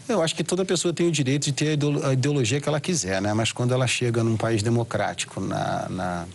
Eu 0.08 0.20
acho 0.20 0.34
que 0.34 0.42
toda 0.42 0.64
pessoa 0.64 0.92
tem 0.92 1.06
o 1.06 1.12
direito 1.12 1.44
de 1.44 1.52
ter 1.52 1.78
a 2.04 2.12
ideologia 2.12 2.60
que 2.60 2.68
ela 2.68 2.80
quiser, 2.80 3.22
né? 3.22 3.32
Mas 3.32 3.52
quando 3.52 3.72
ela 3.72 3.86
chega 3.86 4.22
num 4.22 4.36
país 4.36 4.62
democrático, 4.62 5.40
na, 5.40 5.88
na 5.88 6.26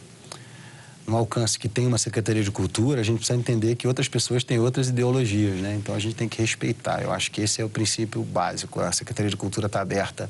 no 1.07 1.15
alcance 1.15 1.57
que 1.57 1.69
tem 1.69 1.87
uma 1.87 1.97
Secretaria 1.97 2.43
de 2.43 2.51
Cultura, 2.51 2.99
a 2.99 3.03
gente 3.03 3.19
precisa 3.19 3.39
entender 3.39 3.75
que 3.75 3.87
outras 3.87 4.09
pessoas 4.09 4.43
têm 4.43 4.59
outras 4.59 4.89
ideologias, 4.89 5.55
né? 5.61 5.73
Então 5.75 5.95
a 5.95 5.99
gente 5.99 6.15
tem 6.15 6.27
que 6.27 6.41
respeitar. 6.41 7.01
Eu 7.01 7.13
acho 7.13 7.31
que 7.31 7.41
esse 7.41 7.61
é 7.61 7.65
o 7.65 7.69
princípio 7.69 8.21
básico. 8.23 8.81
A 8.81 8.91
Secretaria 8.91 9.29
de 9.29 9.37
Cultura 9.37 9.67
está 9.67 9.79
aberta 9.79 10.29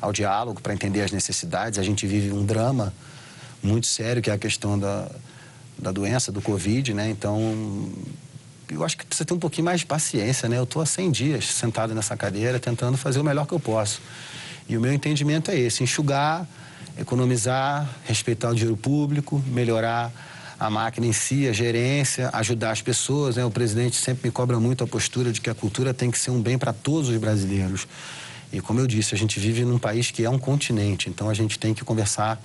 ao 0.00 0.12
diálogo 0.12 0.60
para 0.60 0.72
entender 0.72 1.02
as 1.02 1.10
necessidades. 1.10 1.80
A 1.80 1.82
gente 1.82 2.06
vive 2.06 2.32
um 2.32 2.44
drama 2.44 2.94
muito 3.60 3.88
sério 3.88 4.22
que 4.22 4.30
é 4.30 4.34
a 4.34 4.38
questão 4.38 4.78
da, 4.78 5.10
da 5.76 5.90
doença, 5.90 6.30
do 6.30 6.40
Covid, 6.40 6.94
né? 6.94 7.10
Então 7.10 7.90
eu 8.68 8.84
acho 8.84 8.96
que 8.96 9.04
precisa 9.04 9.24
ter 9.24 9.34
um 9.34 9.38
pouquinho 9.38 9.64
mais 9.64 9.80
de 9.80 9.86
paciência, 9.86 10.48
né? 10.48 10.58
Eu 10.58 10.64
estou 10.64 10.80
há 10.80 10.86
100 10.86 11.10
dias 11.10 11.46
sentado 11.46 11.94
nessa 11.94 12.16
cadeira 12.16 12.58
tentando 12.58 12.96
fazer 12.96 13.20
o 13.20 13.24
melhor 13.24 13.46
que 13.46 13.52
eu 13.52 13.60
posso. 13.60 14.00
E 14.68 14.76
o 14.76 14.80
meu 14.80 14.92
entendimento 14.92 15.50
é 15.50 15.58
esse: 15.58 15.82
enxugar, 15.82 16.46
economizar, 16.98 17.88
respeitar 18.04 18.50
o 18.50 18.54
dinheiro 18.54 18.76
público, 18.76 19.42
melhorar 19.46 20.12
a 20.58 20.70
máquina 20.70 21.06
em 21.06 21.12
si, 21.12 21.48
a 21.48 21.52
gerência, 21.52 22.30
ajudar 22.32 22.70
as 22.70 22.80
pessoas. 22.80 23.36
Né? 23.36 23.44
O 23.44 23.50
presidente 23.50 23.96
sempre 23.96 24.28
me 24.28 24.32
cobra 24.32 24.58
muito 24.58 24.84
a 24.84 24.86
postura 24.86 25.32
de 25.32 25.40
que 25.40 25.50
a 25.50 25.54
cultura 25.54 25.92
tem 25.92 26.10
que 26.10 26.18
ser 26.18 26.30
um 26.30 26.40
bem 26.40 26.56
para 26.56 26.72
todos 26.72 27.08
os 27.08 27.16
brasileiros. 27.16 27.86
E 28.52 28.60
como 28.60 28.78
eu 28.78 28.86
disse, 28.86 29.14
a 29.14 29.18
gente 29.18 29.40
vive 29.40 29.64
num 29.64 29.78
país 29.78 30.10
que 30.10 30.24
é 30.24 30.30
um 30.30 30.38
continente, 30.38 31.10
então 31.10 31.28
a 31.28 31.34
gente 31.34 31.58
tem 31.58 31.74
que 31.74 31.84
conversar 31.84 32.40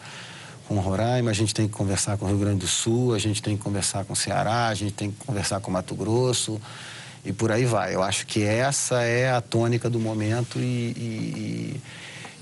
com 0.70 0.80
Roraima, 0.80 1.32
a 1.32 1.34
gente 1.34 1.52
tem 1.52 1.68
que 1.68 1.74
conversar 1.74 2.16
com 2.16 2.26
o 2.26 2.28
Rio 2.28 2.38
Grande 2.38 2.60
do 2.60 2.68
Sul, 2.68 3.16
a 3.16 3.18
gente 3.18 3.42
tem 3.42 3.58
que 3.58 3.64
conversar 3.64 4.06
com 4.06 4.14
o 4.14 4.16
Ceará, 4.16 4.68
a 4.68 4.76
gente 4.76 4.94
tem 4.94 5.10
que 5.10 5.26
conversar 5.26 5.60
com 5.60 5.72
Mato 5.72 5.96
Grosso 5.96 6.62
e 7.26 7.34
por 7.34 7.52
aí 7.52 7.66
vai. 7.66 7.96
Eu 7.96 8.04
acho 8.04 8.28
que 8.28 8.44
essa 8.44 9.02
é 9.02 9.32
a 9.32 9.42
tônica 9.42 9.90
do 9.90 10.00
momento 10.00 10.60
e, 10.60 10.62
e, 10.64 11.82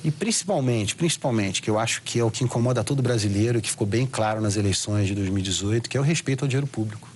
e 0.04 0.12
principalmente, 0.12 0.94
principalmente, 0.94 1.62
que 1.62 1.70
eu 1.70 1.80
acho 1.80 2.02
que 2.02 2.20
é 2.20 2.24
o 2.24 2.30
que 2.30 2.44
incomoda 2.44 2.84
todo 2.84 3.02
brasileiro, 3.02 3.62
que 3.62 3.72
ficou 3.72 3.88
bem 3.88 4.06
claro 4.06 4.42
nas 4.42 4.58
eleições 4.58 5.08
de 5.08 5.16
2018, 5.16 5.90
que 5.90 5.96
é 5.96 6.00
o 6.00 6.04
respeito 6.04 6.44
ao 6.44 6.50
dinheiro 6.50 6.68
público. 6.68 7.08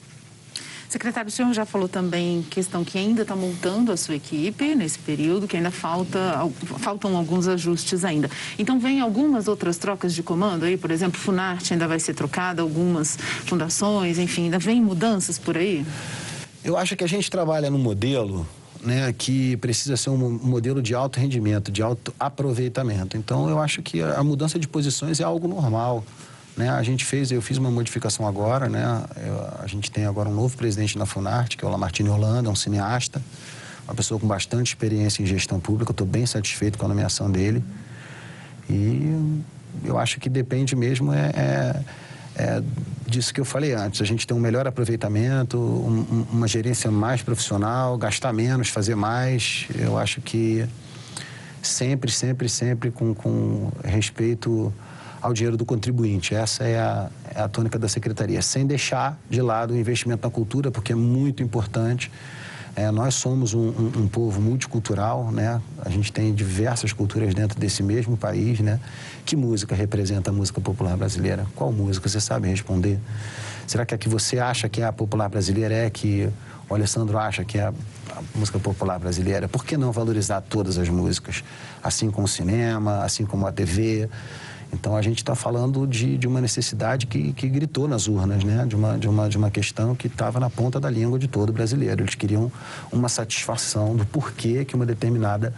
Secretário, 0.91 1.29
o 1.29 1.31
senhor 1.31 1.53
já 1.53 1.65
falou 1.65 1.87
também 1.87 2.41
questão 2.49 2.83
que 2.83 2.97
ainda 2.97 3.21
está 3.21 3.33
montando 3.33 3.93
a 3.93 3.97
sua 3.97 4.13
equipe 4.13 4.75
nesse 4.75 4.99
período, 4.99 5.47
que 5.47 5.55
ainda 5.55 5.71
falta, 5.71 6.19
faltam 6.79 7.15
alguns 7.15 7.47
ajustes 7.47 8.03
ainda. 8.03 8.29
Então, 8.59 8.77
vem 8.77 8.99
algumas 8.99 9.47
outras 9.47 9.77
trocas 9.77 10.13
de 10.13 10.21
comando 10.21 10.65
aí, 10.65 10.75
por 10.75 10.91
exemplo, 10.91 11.17
Funarte 11.17 11.71
ainda 11.71 11.87
vai 11.87 11.97
ser 11.97 12.13
trocada, 12.13 12.61
algumas 12.61 13.17
fundações, 13.45 14.19
enfim, 14.19 14.43
ainda 14.43 14.59
vem 14.59 14.81
mudanças 14.81 15.39
por 15.39 15.55
aí? 15.55 15.85
Eu 16.61 16.75
acho 16.75 16.97
que 16.97 17.05
a 17.05 17.07
gente 17.07 17.31
trabalha 17.31 17.69
num 17.69 17.79
modelo 17.79 18.45
né, 18.83 19.13
que 19.13 19.55
precisa 19.57 19.95
ser 19.95 20.09
um 20.09 20.17
modelo 20.17 20.81
de 20.81 20.93
alto 20.93 21.21
rendimento, 21.21 21.71
de 21.71 21.81
alto 21.81 22.13
aproveitamento. 22.19 23.15
Então, 23.15 23.49
eu 23.49 23.61
acho 23.61 23.81
que 23.81 24.01
a 24.01 24.21
mudança 24.25 24.59
de 24.59 24.67
posições 24.67 25.21
é 25.21 25.23
algo 25.23 25.47
normal. 25.47 26.03
Né? 26.55 26.69
A 26.69 26.83
gente 26.83 27.05
fez, 27.05 27.31
eu 27.31 27.41
fiz 27.41 27.57
uma 27.57 27.71
modificação 27.71 28.27
agora, 28.27 28.67
né? 28.67 29.03
Eu, 29.17 29.63
a 29.63 29.67
gente 29.67 29.89
tem 29.89 30.05
agora 30.05 30.29
um 30.29 30.33
novo 30.33 30.55
presidente 30.57 30.97
na 30.97 31.05
Funarte, 31.05 31.55
que 31.55 31.63
é 31.63 31.67
o 31.67 31.71
Lamartine 31.71 32.09
Holanda, 32.09 32.49
um 32.49 32.55
cineasta, 32.55 33.21
uma 33.85 33.95
pessoa 33.95 34.19
com 34.19 34.27
bastante 34.27 34.67
experiência 34.67 35.23
em 35.23 35.25
gestão 35.25 35.59
pública. 35.59 35.91
Estou 35.91 36.05
bem 36.05 36.25
satisfeito 36.25 36.77
com 36.77 36.85
a 36.85 36.89
nomeação 36.89 37.31
dele. 37.31 37.63
E 38.69 39.41
eu 39.85 39.97
acho 39.97 40.19
que 40.19 40.29
depende 40.29 40.75
mesmo 40.75 41.13
é, 41.13 41.31
é, 41.35 41.83
é 42.35 42.63
disso 43.07 43.33
que 43.33 43.39
eu 43.39 43.45
falei 43.45 43.73
antes. 43.73 44.01
A 44.01 44.05
gente 44.05 44.27
tem 44.27 44.35
um 44.35 44.39
melhor 44.39 44.67
aproveitamento, 44.67 45.57
um, 45.57 46.25
uma 46.31 46.47
gerência 46.47 46.91
mais 46.91 47.21
profissional, 47.21 47.97
gastar 47.97 48.33
menos, 48.33 48.69
fazer 48.69 48.95
mais. 48.95 49.67
Eu 49.75 49.97
acho 49.97 50.21
que 50.21 50.65
sempre, 51.61 52.11
sempre, 52.11 52.49
sempre 52.49 52.91
com, 52.91 53.13
com 53.13 53.71
respeito 53.83 54.73
ao 55.21 55.33
dinheiro 55.33 55.55
do 55.55 55.65
contribuinte. 55.65 56.33
Essa 56.33 56.63
é 56.63 56.79
a, 56.79 57.09
é 57.35 57.41
a 57.41 57.47
tônica 57.47 57.77
da 57.77 57.87
Secretaria, 57.87 58.41
sem 58.41 58.65
deixar 58.65 59.17
de 59.29 59.41
lado 59.41 59.73
o 59.73 59.77
investimento 59.77 60.25
na 60.27 60.31
cultura, 60.31 60.71
porque 60.71 60.91
é 60.91 60.95
muito 60.95 61.43
importante. 61.43 62.11
É, 62.73 62.89
nós 62.89 63.15
somos 63.15 63.53
um, 63.53 63.67
um, 63.67 63.91
um, 63.97 64.07
povo 64.07 64.39
multicultural, 64.41 65.29
né? 65.29 65.61
A 65.83 65.89
gente 65.89 66.11
tem 66.11 66.33
diversas 66.33 66.93
culturas 66.93 67.33
dentro 67.33 67.59
desse 67.59 67.83
mesmo 67.83 68.15
país, 68.15 68.61
né? 68.61 68.79
Que 69.25 69.35
música 69.35 69.75
representa 69.75 70.31
a 70.31 70.33
música 70.33 70.61
popular 70.61 70.95
brasileira? 70.95 71.45
Qual 71.53 71.71
música? 71.71 72.07
Você 72.07 72.21
sabe 72.21 72.47
responder? 72.47 72.97
Será 73.67 73.85
que 73.85 73.93
a 73.93 73.97
que 73.97 74.07
você 74.07 74.39
acha 74.39 74.69
que 74.69 74.81
é 74.81 74.85
a 74.85 74.93
popular 74.93 75.27
brasileira 75.27 75.75
é 75.75 75.89
que 75.89 76.29
o 76.69 76.73
Alessandro 76.73 77.17
acha 77.17 77.43
que 77.43 77.57
é 77.57 77.63
a, 77.63 77.73
a 78.15 78.21
música 78.35 78.57
popular 78.57 78.97
brasileira? 78.97 79.49
Por 79.49 79.65
que 79.65 79.75
não 79.75 79.91
valorizar 79.91 80.39
todas 80.39 80.77
as 80.77 80.87
músicas? 80.87 81.43
Assim 81.83 82.09
como 82.09 82.23
o 82.25 82.29
cinema, 82.29 83.03
assim 83.03 83.25
como 83.25 83.45
a 83.45 83.51
TV, 83.51 84.09
então 84.73 84.95
a 84.95 85.01
gente 85.01 85.17
está 85.17 85.35
falando 85.35 85.85
de, 85.85 86.17
de 86.17 86.27
uma 86.27 86.39
necessidade 86.39 87.05
que, 87.05 87.33
que 87.33 87.47
gritou 87.47 87.87
nas 87.87 88.07
urnas, 88.07 88.43
né? 88.43 88.65
de, 88.65 88.75
uma, 88.75 88.97
de, 88.97 89.07
uma, 89.07 89.29
de 89.29 89.37
uma 89.37 89.51
questão 89.51 89.95
que 89.95 90.07
estava 90.07 90.39
na 90.39 90.49
ponta 90.49 90.79
da 90.79 90.89
língua 90.89 91.19
de 91.19 91.27
todo 91.27 91.51
brasileiro. 91.51 92.03
Eles 92.03 92.15
queriam 92.15 92.51
uma 92.91 93.09
satisfação 93.09 93.95
do 93.95 94.05
porquê 94.05 94.63
que 94.63 94.75
uma 94.75 94.85
determinada 94.85 95.53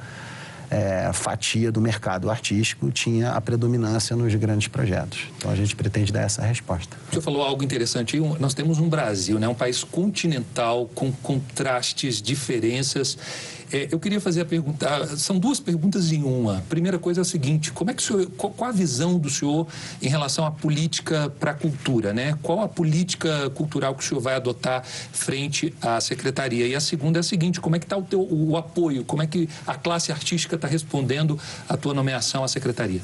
é, 0.74 1.12
fatia 1.14 1.72
do 1.72 1.80
mercado 1.80 2.32
artístico 2.32 2.90
tinha 2.90 3.32
a 3.32 3.40
predominância 3.40 4.16
nos 4.16 4.34
grandes 4.34 4.68
projetos. 4.68 5.28
Então 5.38 5.52
a 5.52 5.56
gente 5.56 5.76
pretende 5.76 6.12
dar 6.12 6.22
essa 6.22 6.42
resposta. 6.42 6.98
O 7.08 7.10
senhor 7.12 7.22
falou 7.22 7.44
algo 7.44 7.64
interessante. 7.64 8.20
Nós 8.40 8.56
temos 8.56 8.80
um 8.80 8.90
Brasil, 8.90 9.38
né, 9.38 9.48
um 9.48 9.54
país 9.54 9.84
continental 9.84 10.90
com 10.96 11.12
contrastes, 11.12 12.20
diferenças 12.20 13.18
é, 13.72 13.88
eu 13.92 14.00
queria 14.00 14.20
fazer 14.20 14.42
a 14.42 14.46
pergunta, 14.46 14.88
ah, 14.88 15.18
são 15.18 15.38
duas 15.40 15.60
perguntas 15.60 16.12
em 16.12 16.24
uma. 16.24 16.58
A 16.58 16.62
primeira 16.62 16.98
coisa 16.98 17.22
é 17.22 17.24
a 17.24 17.26
seguinte, 17.26 17.72
como 17.72 17.92
é 17.92 17.94
que 17.94 18.02
senhor, 18.02 18.26
qual, 18.38 18.52
qual 18.52 18.70
a 18.70 18.74
visão 18.74 19.18
do 19.18 19.30
senhor 19.30 19.68
em 20.02 20.08
relação 20.08 20.46
à 20.46 20.52
política 20.52 21.32
para 21.40 21.52
a 21.52 21.54
cultura, 21.54 22.14
né? 22.14 22.38
Qual 22.42 22.62
a 22.62 22.68
política 22.68 23.50
cultural 23.52 23.96
que 23.96 24.04
o 24.04 24.08
senhor 24.08 24.22
vai 24.22 24.36
adotar 24.36 24.84
frente 24.84 25.74
à 25.82 26.00
secretaria? 26.02 26.68
E 26.68 26.76
a 26.76 26.80
segunda 26.80 27.20
é 27.20 27.22
a 27.22 27.24
seguinte, 27.24 27.62
como 27.62 27.76
é 27.76 27.80
que 27.80 27.86
está 27.86 27.98
o, 27.98 28.04
teu, 28.04 28.22
o 28.22 28.58
apoio, 28.58 29.04
como 29.06 29.22
é 29.22 29.28
que 29.28 29.48
a 29.66 29.76
classe 29.76 30.12
artística 30.12 30.56
está 30.56 30.68
respondendo 30.68 31.40
à 31.68 31.78
tua 31.78 31.94
nomeação 31.94 32.44
à 32.44 32.48
secretaria? 32.48 33.02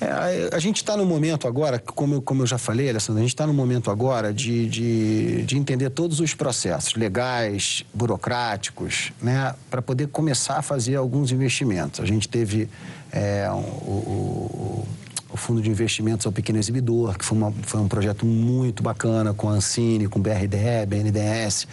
É, 0.00 0.48
a 0.52 0.58
gente 0.58 0.76
está 0.76 0.96
no 0.96 1.04
momento 1.04 1.46
agora, 1.46 1.78
como 1.78 2.14
eu, 2.14 2.22
como 2.22 2.42
eu 2.42 2.46
já 2.46 2.56
falei, 2.56 2.88
Alessandro, 2.88 3.20
a 3.20 3.22
gente 3.22 3.34
está 3.34 3.46
no 3.46 3.52
momento 3.52 3.90
agora 3.90 4.32
de, 4.32 4.66
de, 4.66 5.42
de, 5.42 5.58
entender 5.58 5.90
todos 5.90 6.20
os 6.20 6.34
processos 6.34 6.94
legais, 6.94 7.84
burocráticos, 7.92 9.12
né, 9.20 9.54
para 9.70 9.82
poder 9.82 10.08
começar 10.08 10.56
a 10.56 10.62
fazer 10.62 10.96
alguns 10.96 11.32
investimentos. 11.32 12.00
A 12.00 12.06
gente 12.06 12.28
teve 12.28 12.68
é, 13.12 13.46
o, 13.50 14.86
o 15.32 15.36
Fundo 15.36 15.62
de 15.62 15.70
Investimentos 15.70 16.26
ao 16.26 16.32
Pequeno 16.32 16.58
Exibidor, 16.58 17.16
que 17.16 17.24
foi, 17.24 17.38
uma, 17.38 17.52
foi 17.62 17.80
um 17.80 17.88
projeto 17.88 18.26
muito 18.26 18.82
bacana 18.82 19.32
com 19.32 19.48
a 19.48 19.52
Ancine, 19.52 20.08
com 20.08 20.18
o 20.18 20.22
BRDE, 20.22 20.86
BNDES, 20.88 21.68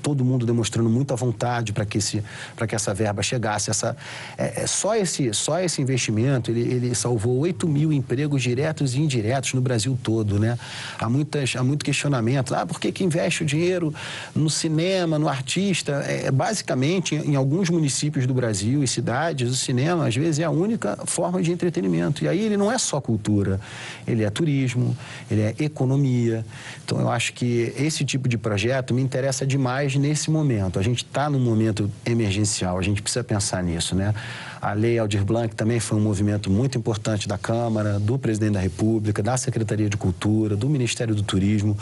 todo 0.00 0.24
mundo 0.24 0.46
demonstrando 0.46 0.88
muita 0.88 1.16
vontade 1.16 1.72
para 1.72 1.84
que, 1.84 1.98
que 1.98 2.74
essa 2.74 2.94
verba 2.94 3.22
chegasse. 3.22 3.70
Essa, 3.70 3.96
é, 4.38 4.62
é, 4.62 4.66
só, 4.66 4.94
esse, 4.94 5.32
só 5.34 5.58
esse 5.60 5.82
investimento, 5.82 6.50
ele, 6.50 6.60
ele 6.60 6.94
salvou 6.94 7.38
8 7.38 7.68
mil 7.68 7.92
empregos 7.92 8.42
diretos 8.42 8.94
e 8.94 9.00
indiretos 9.00 9.54
no 9.54 9.60
Brasil 9.60 9.98
todo, 10.02 10.38
né? 10.38 10.58
Há, 10.98 11.08
muitas, 11.08 11.54
há 11.56 11.64
muito 11.64 11.84
questionamento. 11.84 12.54
Ah, 12.54 12.64
por 12.64 12.78
que, 12.78 12.92
que 12.92 13.04
investe 13.04 13.42
o 13.42 13.46
dinheiro 13.46 13.92
no 14.34 14.48
cinema, 14.48 15.18
no 15.18 15.28
artista? 15.28 16.04
É, 16.06 16.30
basicamente, 16.30 17.14
em 17.14 17.34
alguns 17.34 17.68
municípios 17.70 18.26
do 18.26 18.34
Brasil 18.34 18.82
e 18.84 18.88
cidades, 18.88 19.50
o 19.50 19.56
cinema, 19.56 20.06
às 20.06 20.14
vezes, 20.14 20.38
é 20.38 20.44
a 20.44 20.50
única 20.50 20.96
forma 21.06 21.42
de 21.42 21.50
entretenimento. 21.50 22.24
E 22.24 22.28
aí 22.28 22.40
ele 22.40 22.56
não 22.56 22.70
é 22.70 22.78
cultura, 23.00 23.60
ele 24.06 24.24
é 24.24 24.30
turismo, 24.30 24.96
ele 25.30 25.40
é 25.40 25.54
economia. 25.58 26.44
Então, 26.84 27.00
eu 27.00 27.10
acho 27.10 27.32
que 27.32 27.72
esse 27.76 28.04
tipo 28.04 28.28
de 28.28 28.36
projeto 28.36 28.94
me 28.94 29.02
interessa 29.02 29.46
demais 29.46 29.96
nesse 29.96 30.30
momento. 30.30 30.78
A 30.78 30.82
gente 30.82 31.04
está 31.04 31.28
num 31.28 31.40
momento 31.40 31.90
emergencial, 32.04 32.78
a 32.78 32.82
gente 32.82 33.02
precisa 33.02 33.24
pensar 33.24 33.62
nisso, 33.62 33.94
né? 33.94 34.14
A 34.60 34.74
Lei 34.74 34.98
Aldir 34.98 35.24
Blanc 35.24 35.54
também 35.56 35.80
foi 35.80 35.96
um 35.96 36.02
movimento 36.02 36.50
muito 36.50 36.76
importante 36.76 37.26
da 37.26 37.38
Câmara, 37.38 37.98
do 37.98 38.18
Presidente 38.18 38.52
da 38.52 38.60
República, 38.60 39.22
da 39.22 39.34
Secretaria 39.38 39.88
de 39.88 39.96
Cultura, 39.96 40.54
do 40.54 40.68
Ministério 40.68 41.14
do 41.14 41.22
Turismo. 41.22 41.76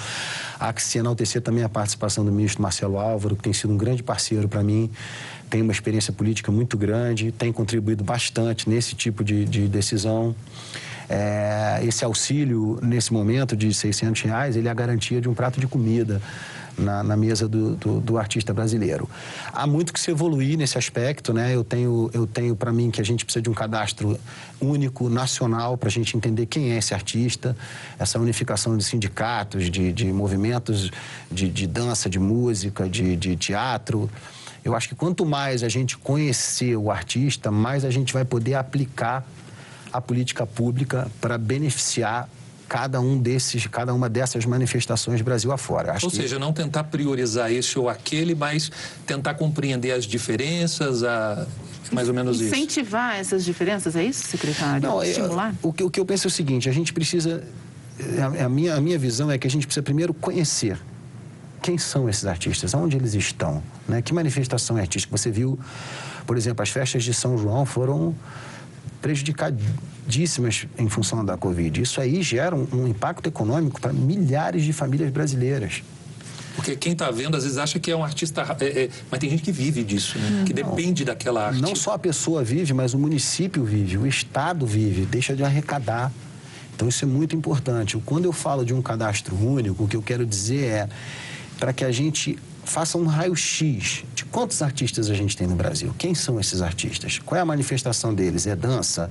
Há 0.60 0.72
que 0.72 0.80
se 0.80 0.98
enaltecer 0.98 1.42
também 1.42 1.64
a 1.64 1.68
participação 1.68 2.24
do 2.24 2.30
ministro 2.30 2.62
Marcelo 2.62 2.96
Álvaro, 2.96 3.34
que 3.34 3.42
tem 3.42 3.52
sido 3.52 3.72
um 3.72 3.76
grande 3.76 4.04
parceiro 4.04 4.48
para 4.48 4.62
mim, 4.62 4.88
tem 5.50 5.60
uma 5.60 5.72
experiência 5.72 6.12
política 6.12 6.52
muito 6.52 6.78
grande, 6.78 7.32
tem 7.32 7.52
contribuído 7.52 8.04
bastante 8.04 8.68
nesse 8.70 8.94
tipo 8.94 9.24
de, 9.24 9.44
de 9.44 9.66
decisão. 9.66 10.34
É, 11.08 11.80
esse 11.82 12.04
auxílio, 12.04 12.78
nesse 12.82 13.12
momento 13.12 13.56
de 13.56 13.72
600 13.72 14.22
reais, 14.22 14.56
ele 14.56 14.68
é 14.68 14.70
a 14.70 14.74
garantia 14.74 15.20
de 15.20 15.28
um 15.28 15.34
prato 15.34 15.58
de 15.58 15.66
comida 15.66 16.20
na, 16.78 17.02
na 17.02 17.16
mesa 17.16 17.48
do, 17.48 17.74
do, 17.76 18.00
do, 18.00 18.18
artista 18.18 18.54
brasileiro. 18.54 19.08
Há 19.52 19.66
muito 19.66 19.92
que 19.92 19.98
se 19.98 20.10
evoluir 20.10 20.56
nesse 20.56 20.78
aspecto, 20.78 21.32
né? 21.32 21.54
Eu 21.54 21.64
tenho, 21.64 22.10
eu 22.12 22.26
tenho 22.26 22.54
para 22.54 22.72
mim 22.72 22.90
que 22.90 23.00
a 23.00 23.04
gente 23.04 23.24
precisa 23.24 23.42
de 23.42 23.50
um 23.50 23.54
cadastro 23.54 24.18
único, 24.60 25.08
nacional, 25.08 25.76
para 25.76 25.88
a 25.88 25.92
gente 25.92 26.16
entender 26.16 26.46
quem 26.46 26.72
é 26.72 26.78
esse 26.78 26.94
artista, 26.94 27.56
essa 27.98 28.18
unificação 28.18 28.76
de 28.76 28.84
sindicatos, 28.84 29.70
de, 29.70 29.92
de 29.92 30.12
movimentos 30.12 30.90
de, 31.30 31.48
de 31.48 31.66
dança, 31.66 32.08
de 32.08 32.18
música, 32.18 32.88
de, 32.88 33.16
de 33.16 33.36
teatro. 33.36 34.08
Eu 34.64 34.74
acho 34.74 34.88
que 34.88 34.94
quanto 34.94 35.24
mais 35.24 35.62
a 35.62 35.68
gente 35.68 35.96
conhecer 35.96 36.76
o 36.76 36.90
artista, 36.90 37.50
mais 37.50 37.84
a 37.84 37.90
gente 37.90 38.12
vai 38.12 38.24
poder 38.24 38.54
aplicar 38.54 39.26
a 39.92 40.00
política 40.00 40.46
pública 40.46 41.10
para 41.20 41.38
beneficiar 41.38 42.28
cada 42.68 43.00
um 43.00 43.18
desses, 43.18 43.66
cada 43.66 43.94
uma 43.94 44.08
dessas 44.08 44.44
manifestações 44.44 45.22
Brasil 45.22 45.50
afora. 45.50 45.92
Acho 45.92 46.06
ou 46.06 46.10
seja, 46.10 46.36
que... 46.36 46.40
não 46.40 46.52
tentar 46.52 46.84
priorizar 46.84 47.50
esse 47.50 47.78
ou 47.78 47.88
aquele, 47.88 48.34
mas 48.34 48.70
tentar 49.06 49.34
compreender 49.34 49.92
as 49.92 50.04
diferenças, 50.04 51.02
a... 51.02 51.46
mais 51.90 52.08
ou 52.08 52.14
menos 52.14 52.36
Incentivar 52.36 52.52
isso. 52.52 52.62
Incentivar 52.62 53.16
essas 53.16 53.44
diferenças, 53.44 53.96
é 53.96 54.04
isso, 54.04 54.26
secretário? 54.26 54.86
Não, 54.86 55.02
Estimular? 55.02 55.54
Eu, 55.62 55.70
o, 55.70 55.72
que, 55.72 55.82
o 55.82 55.90
que 55.90 55.98
eu 55.98 56.04
penso 56.04 56.26
é 56.26 56.28
o 56.28 56.30
seguinte, 56.30 56.68
a 56.68 56.72
gente 56.72 56.92
precisa, 56.92 57.42
a, 58.20 58.44
a, 58.44 58.48
minha, 58.48 58.74
a 58.74 58.80
minha 58.80 58.98
visão 58.98 59.30
é 59.30 59.38
que 59.38 59.46
a 59.46 59.50
gente 59.50 59.66
precisa 59.66 59.82
primeiro 59.82 60.12
conhecer 60.12 60.78
quem 61.62 61.78
são 61.78 62.08
esses 62.08 62.26
artistas, 62.26 62.74
aonde 62.74 62.96
eles 62.96 63.14
estão, 63.14 63.62
né? 63.88 64.02
que 64.02 64.12
manifestação 64.12 64.76
é 64.78 64.82
artística. 64.82 65.16
Você 65.16 65.30
viu, 65.30 65.58
por 66.26 66.36
exemplo, 66.36 66.62
as 66.62 66.68
festas 66.68 67.02
de 67.02 67.12
São 67.14 67.36
João 67.36 67.64
foram 67.64 68.14
prejudicadíssimas 69.00 70.66
em 70.78 70.88
função 70.88 71.24
da 71.24 71.36
Covid. 71.36 71.80
Isso 71.80 72.00
aí 72.00 72.22
gera 72.22 72.54
um, 72.54 72.66
um 72.72 72.86
impacto 72.86 73.26
econômico 73.26 73.80
para 73.80 73.92
milhares 73.92 74.64
de 74.64 74.72
famílias 74.72 75.10
brasileiras. 75.10 75.82
Porque 76.56 76.74
quem 76.74 76.92
está 76.92 77.08
vendo 77.08 77.36
às 77.36 77.44
vezes 77.44 77.56
acha 77.56 77.78
que 77.78 77.88
é 77.88 77.96
um 77.96 78.02
artista, 78.02 78.56
é, 78.58 78.64
é, 78.64 78.90
mas 79.08 79.20
tem 79.20 79.30
gente 79.30 79.44
que 79.44 79.52
vive 79.52 79.84
disso, 79.84 80.18
né? 80.18 80.42
que 80.44 80.52
não, 80.52 80.70
depende 80.70 81.04
daquela 81.04 81.46
arte. 81.46 81.62
Não 81.62 81.76
só 81.76 81.92
a 81.92 81.98
pessoa 81.98 82.42
vive, 82.42 82.74
mas 82.74 82.94
o 82.94 82.98
município 82.98 83.64
vive, 83.64 83.96
o 83.96 84.04
estado 84.04 84.66
vive, 84.66 85.06
deixa 85.06 85.36
de 85.36 85.44
arrecadar. 85.44 86.12
Então 86.74 86.88
isso 86.88 87.04
é 87.04 87.08
muito 87.08 87.36
importante. 87.36 87.96
Quando 88.04 88.24
eu 88.24 88.32
falo 88.32 88.64
de 88.64 88.74
um 88.74 88.82
cadastro 88.82 89.36
único, 89.36 89.84
o 89.84 89.88
que 89.88 89.96
eu 89.96 90.02
quero 90.02 90.26
dizer 90.26 90.64
é 90.64 90.88
para 91.60 91.72
que 91.72 91.84
a 91.84 91.92
gente 91.92 92.36
faça 92.68 92.98
um 92.98 93.06
raio-x 93.06 94.04
de 94.14 94.24
quantos 94.26 94.60
artistas 94.62 95.10
a 95.10 95.14
gente 95.14 95.36
tem 95.36 95.46
no 95.46 95.56
Brasil. 95.56 95.92
Quem 95.96 96.14
são 96.14 96.38
esses 96.38 96.60
artistas? 96.60 97.18
Qual 97.18 97.38
é 97.38 97.40
a 97.40 97.44
manifestação 97.44 98.14
deles? 98.14 98.46
É 98.46 98.54
dança? 98.54 99.10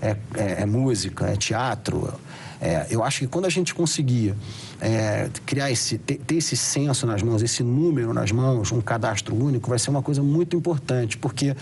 É, 0.00 0.16
é, 0.34 0.62
é 0.62 0.66
música? 0.66 1.26
É 1.26 1.36
teatro? 1.36 2.14
É, 2.60 2.86
eu 2.88 3.02
acho 3.02 3.20
que 3.20 3.26
quando 3.26 3.46
a 3.46 3.50
gente 3.50 3.74
conseguir 3.74 4.34
é, 4.80 5.28
criar 5.44 5.70
esse, 5.70 5.98
ter, 5.98 6.18
ter, 6.18 6.36
esse 6.36 6.56
censo 6.56 7.06
nas 7.06 7.20
mãos, 7.22 7.42
esse 7.42 7.62
número 7.62 8.14
nas 8.14 8.30
mãos, 8.30 8.70
um 8.70 8.80
cadastro 8.80 9.34
único, 9.34 9.68
vai 9.68 9.78
ser 9.78 9.90
uma 9.90 10.02
coisa 10.02 10.22
muito 10.22 10.56
importante, 10.56 11.18
porque 11.18 11.54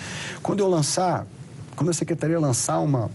quando 0.43 0.61
eu 0.61 0.69
lançar, 0.69 1.27
quando 1.75 1.89
a 1.89 1.95
secretaria 1.95 2.39
lançar 2.39 2.79
uma, 2.79 3.11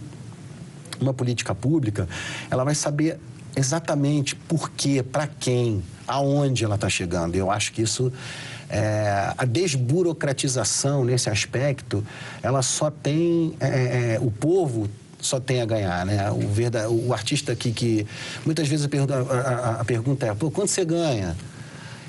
uma 0.99 1.13
política 1.13 1.53
pública, 1.53 2.09
ela 2.49 2.63
vai 2.63 2.73
saber 2.73 3.19
exatamente 3.57 4.35
por 4.35 4.69
quê, 4.69 5.01
para 5.03 5.27
quem, 5.27 5.83
aonde 6.07 6.63
ela 6.63 6.75
está 6.75 6.87
chegando. 6.87 7.35
Eu 7.35 7.49
acho 7.49 7.73
que 7.73 7.81
isso, 7.81 8.13
é, 8.69 9.33
a 9.35 9.43
desburocratização 9.45 11.03
nesse 11.03 11.29
aspecto, 11.29 12.05
ela 12.43 12.61
só 12.61 12.91
tem, 12.91 13.55
é, 13.59 13.67
é, 13.67 14.13
é, 14.13 14.19
o 14.21 14.29
povo 14.29 14.87
só 15.19 15.39
tem 15.39 15.61
a 15.61 15.65
ganhar, 15.65 16.05
né? 16.05 16.29
O, 16.29 16.47
verdade, 16.47 16.87
o 16.87 17.11
artista 17.11 17.55
que, 17.55 17.71
que 17.71 18.05
muitas 18.45 18.67
vezes 18.67 18.85
a 18.85 19.33
a, 19.33 19.81
a 19.81 19.85
pergunta 19.85 20.27
é, 20.27 20.33
pô, 20.35 20.51
quanto 20.51 20.69
você 20.69 20.85
ganha? 20.85 21.35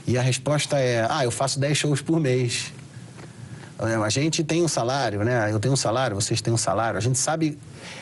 E 0.07 0.17
a 0.17 0.23
resposta 0.23 0.79
é, 0.79 1.07
ah, 1.09 1.25
eu 1.25 1.31
faço 1.31 1.59
10 1.59 1.77
shows 1.77 2.03
por 2.03 2.21
mês. 2.21 2.73
A 3.79 4.09
gente 4.09 4.43
tem 4.43 4.61
um 4.64 4.67
salário, 4.67 5.23
né? 5.23 5.53
Eu 5.53 5.61
tenho 5.61 5.73
um 5.73 5.77
salário, 5.77 6.17
vocês 6.17 6.41
têm 6.41 6.53
um 6.53 6.57
salário. 6.57 6.99
A 6.99 7.01
gente 7.01 7.17
sabe 7.17 7.57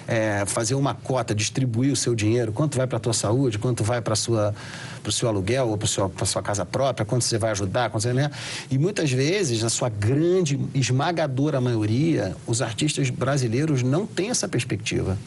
é, 0.09 0.43
fazer 0.47 0.75
uma 0.75 0.95
cota, 0.95 1.35
distribuir 1.35 1.93
o 1.93 1.97
seu 1.97 2.15
dinheiro, 2.15 2.51
quanto 2.51 2.79
vai 2.79 2.87
para 2.87 2.97
a 2.97 3.01
tua 3.01 3.13
saúde, 3.13 3.59
quanto 3.59 3.85
vai 3.85 4.01
para 4.01 4.15
o 4.15 5.13
seu 5.13 5.29
aluguel 5.29 5.69
ou 5.69 5.77
para 5.77 5.87
a 6.23 6.27
sua 6.27 6.43
casa 6.43 6.65
própria, 6.65 7.05
quanto 7.05 7.25
você 7.25 7.37
vai 7.37 7.51
ajudar, 7.51 7.91
quanto 7.91 8.05
você, 8.05 8.15
né? 8.15 8.31
E 8.71 8.79
muitas 8.79 9.13
vezes, 9.13 9.63
na 9.63 9.69
sua 9.69 9.91
grande, 9.91 10.59
esmagadora 10.75 11.61
maioria, 11.61 12.35
os 12.47 12.63
artistas 12.63 13.11
brasileiros 13.11 13.83
não 13.83 14.07
têm 14.07 14.31
essa 14.31 14.49
perspectiva. 14.49 15.19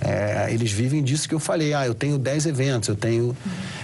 É, 0.00 0.52
eles 0.52 0.70
vivem 0.70 1.02
disso 1.02 1.28
que 1.28 1.34
eu 1.34 1.40
falei. 1.40 1.72
Ah, 1.74 1.86
eu 1.86 1.94
tenho 1.94 2.18
10 2.18 2.46
eventos, 2.46 2.88
eu 2.88 2.96
tenho. 2.96 3.36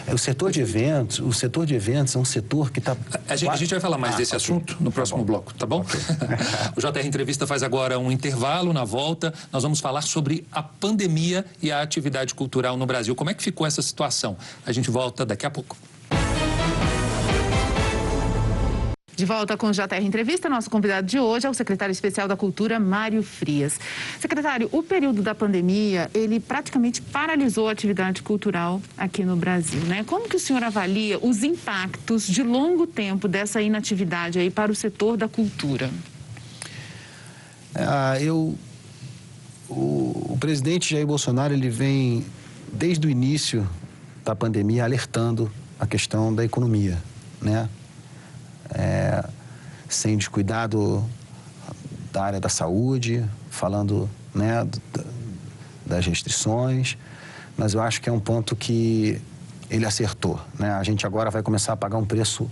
É, 0.06 0.12
o 0.12 0.18
setor 0.18 0.50
de 0.50 0.60
eventos, 0.60 1.18
o 1.20 1.32
setor 1.32 1.64
de 1.64 1.74
eventos 1.74 2.14
é 2.14 2.18
um 2.18 2.24
setor 2.24 2.70
que 2.70 2.78
está. 2.78 2.92
A, 2.92 3.32
a, 3.32 3.56
gente 3.56 3.70
vai 3.70 3.80
falar 3.80 3.98
mais 3.98 4.14
ah, 4.14 4.18
desse 4.18 4.36
okay. 4.36 4.44
assunto 4.44 4.76
no 4.80 4.90
tá 4.90 4.94
próximo 4.94 5.18
tá 5.18 5.24
bloco, 5.24 5.54
tá 5.54 5.66
bom? 5.66 5.80
Okay. 5.80 6.00
o 6.76 6.80
JR 6.80 7.06
Entrevista 7.06 7.46
faz 7.46 7.62
agora 7.62 7.98
um 7.98 8.10
intervalo. 8.10 8.72
Na 8.72 8.84
volta, 8.84 9.32
nós 9.52 9.62
vamos 9.62 9.80
falar 9.80 10.02
sobre 10.02 10.46
a 10.52 10.62
pandemia 10.62 11.44
e 11.62 11.72
a 11.72 11.80
atividade 11.80 12.34
cultural 12.34 12.76
no 12.76 12.86
Brasil. 12.86 13.14
Como 13.14 13.30
é 13.30 13.34
que 13.34 13.42
ficou 13.42 13.66
essa 13.66 13.80
situação? 13.80 14.36
A 14.66 14.72
gente 14.72 14.90
volta 14.90 15.24
daqui 15.24 15.46
a 15.46 15.50
pouco. 15.50 15.76
De 19.22 19.26
volta 19.26 19.56
com 19.56 19.68
o 19.68 19.70
JR 19.70 20.02
Entrevista, 20.02 20.48
nosso 20.48 20.68
convidado 20.68 21.06
de 21.06 21.16
hoje 21.16 21.46
é 21.46 21.48
o 21.48 21.54
secretário 21.54 21.92
especial 21.92 22.26
da 22.26 22.34
Cultura, 22.34 22.80
Mário 22.80 23.22
Frias. 23.22 23.78
Secretário, 24.18 24.68
o 24.72 24.82
período 24.82 25.22
da 25.22 25.32
pandemia, 25.32 26.10
ele 26.12 26.40
praticamente 26.40 27.00
paralisou 27.00 27.68
a 27.68 27.70
atividade 27.70 28.20
cultural 28.20 28.82
aqui 28.98 29.22
no 29.24 29.36
Brasil, 29.36 29.80
né? 29.82 30.02
Como 30.02 30.28
que 30.28 30.34
o 30.34 30.40
senhor 30.40 30.64
avalia 30.64 31.20
os 31.24 31.44
impactos 31.44 32.26
de 32.26 32.42
longo 32.42 32.84
tempo 32.84 33.28
dessa 33.28 33.62
inatividade 33.62 34.40
aí 34.40 34.50
para 34.50 34.72
o 34.72 34.74
setor 34.74 35.16
da 35.16 35.28
cultura? 35.28 35.88
Ah, 37.76 38.20
eu... 38.20 38.58
O, 39.68 40.32
o 40.32 40.36
presidente 40.40 40.94
Jair 40.94 41.06
Bolsonaro, 41.06 41.54
ele 41.54 41.70
vem, 41.70 42.26
desde 42.72 43.06
o 43.06 43.08
início 43.08 43.70
da 44.24 44.34
pandemia, 44.34 44.82
alertando 44.82 45.48
a 45.78 45.86
questão 45.86 46.34
da 46.34 46.44
economia, 46.44 46.98
né? 47.40 47.68
É, 48.74 49.24
sem 49.88 50.16
descuidado 50.16 51.04
da 52.12 52.24
área 52.24 52.40
da 52.40 52.48
saúde, 52.48 53.24
falando 53.50 54.08
né, 54.34 54.66
das 55.84 56.06
restrições, 56.06 56.96
mas 57.56 57.74
eu 57.74 57.82
acho 57.82 58.00
que 58.00 58.08
é 58.08 58.12
um 58.12 58.20
ponto 58.20 58.56
que 58.56 59.20
ele 59.70 59.86
acertou. 59.86 60.40
Né? 60.58 60.70
A 60.70 60.82
gente 60.82 61.06
agora 61.06 61.30
vai 61.30 61.42
começar 61.42 61.72
a 61.72 61.76
pagar 61.76 61.98
um 61.98 62.04
preço 62.04 62.50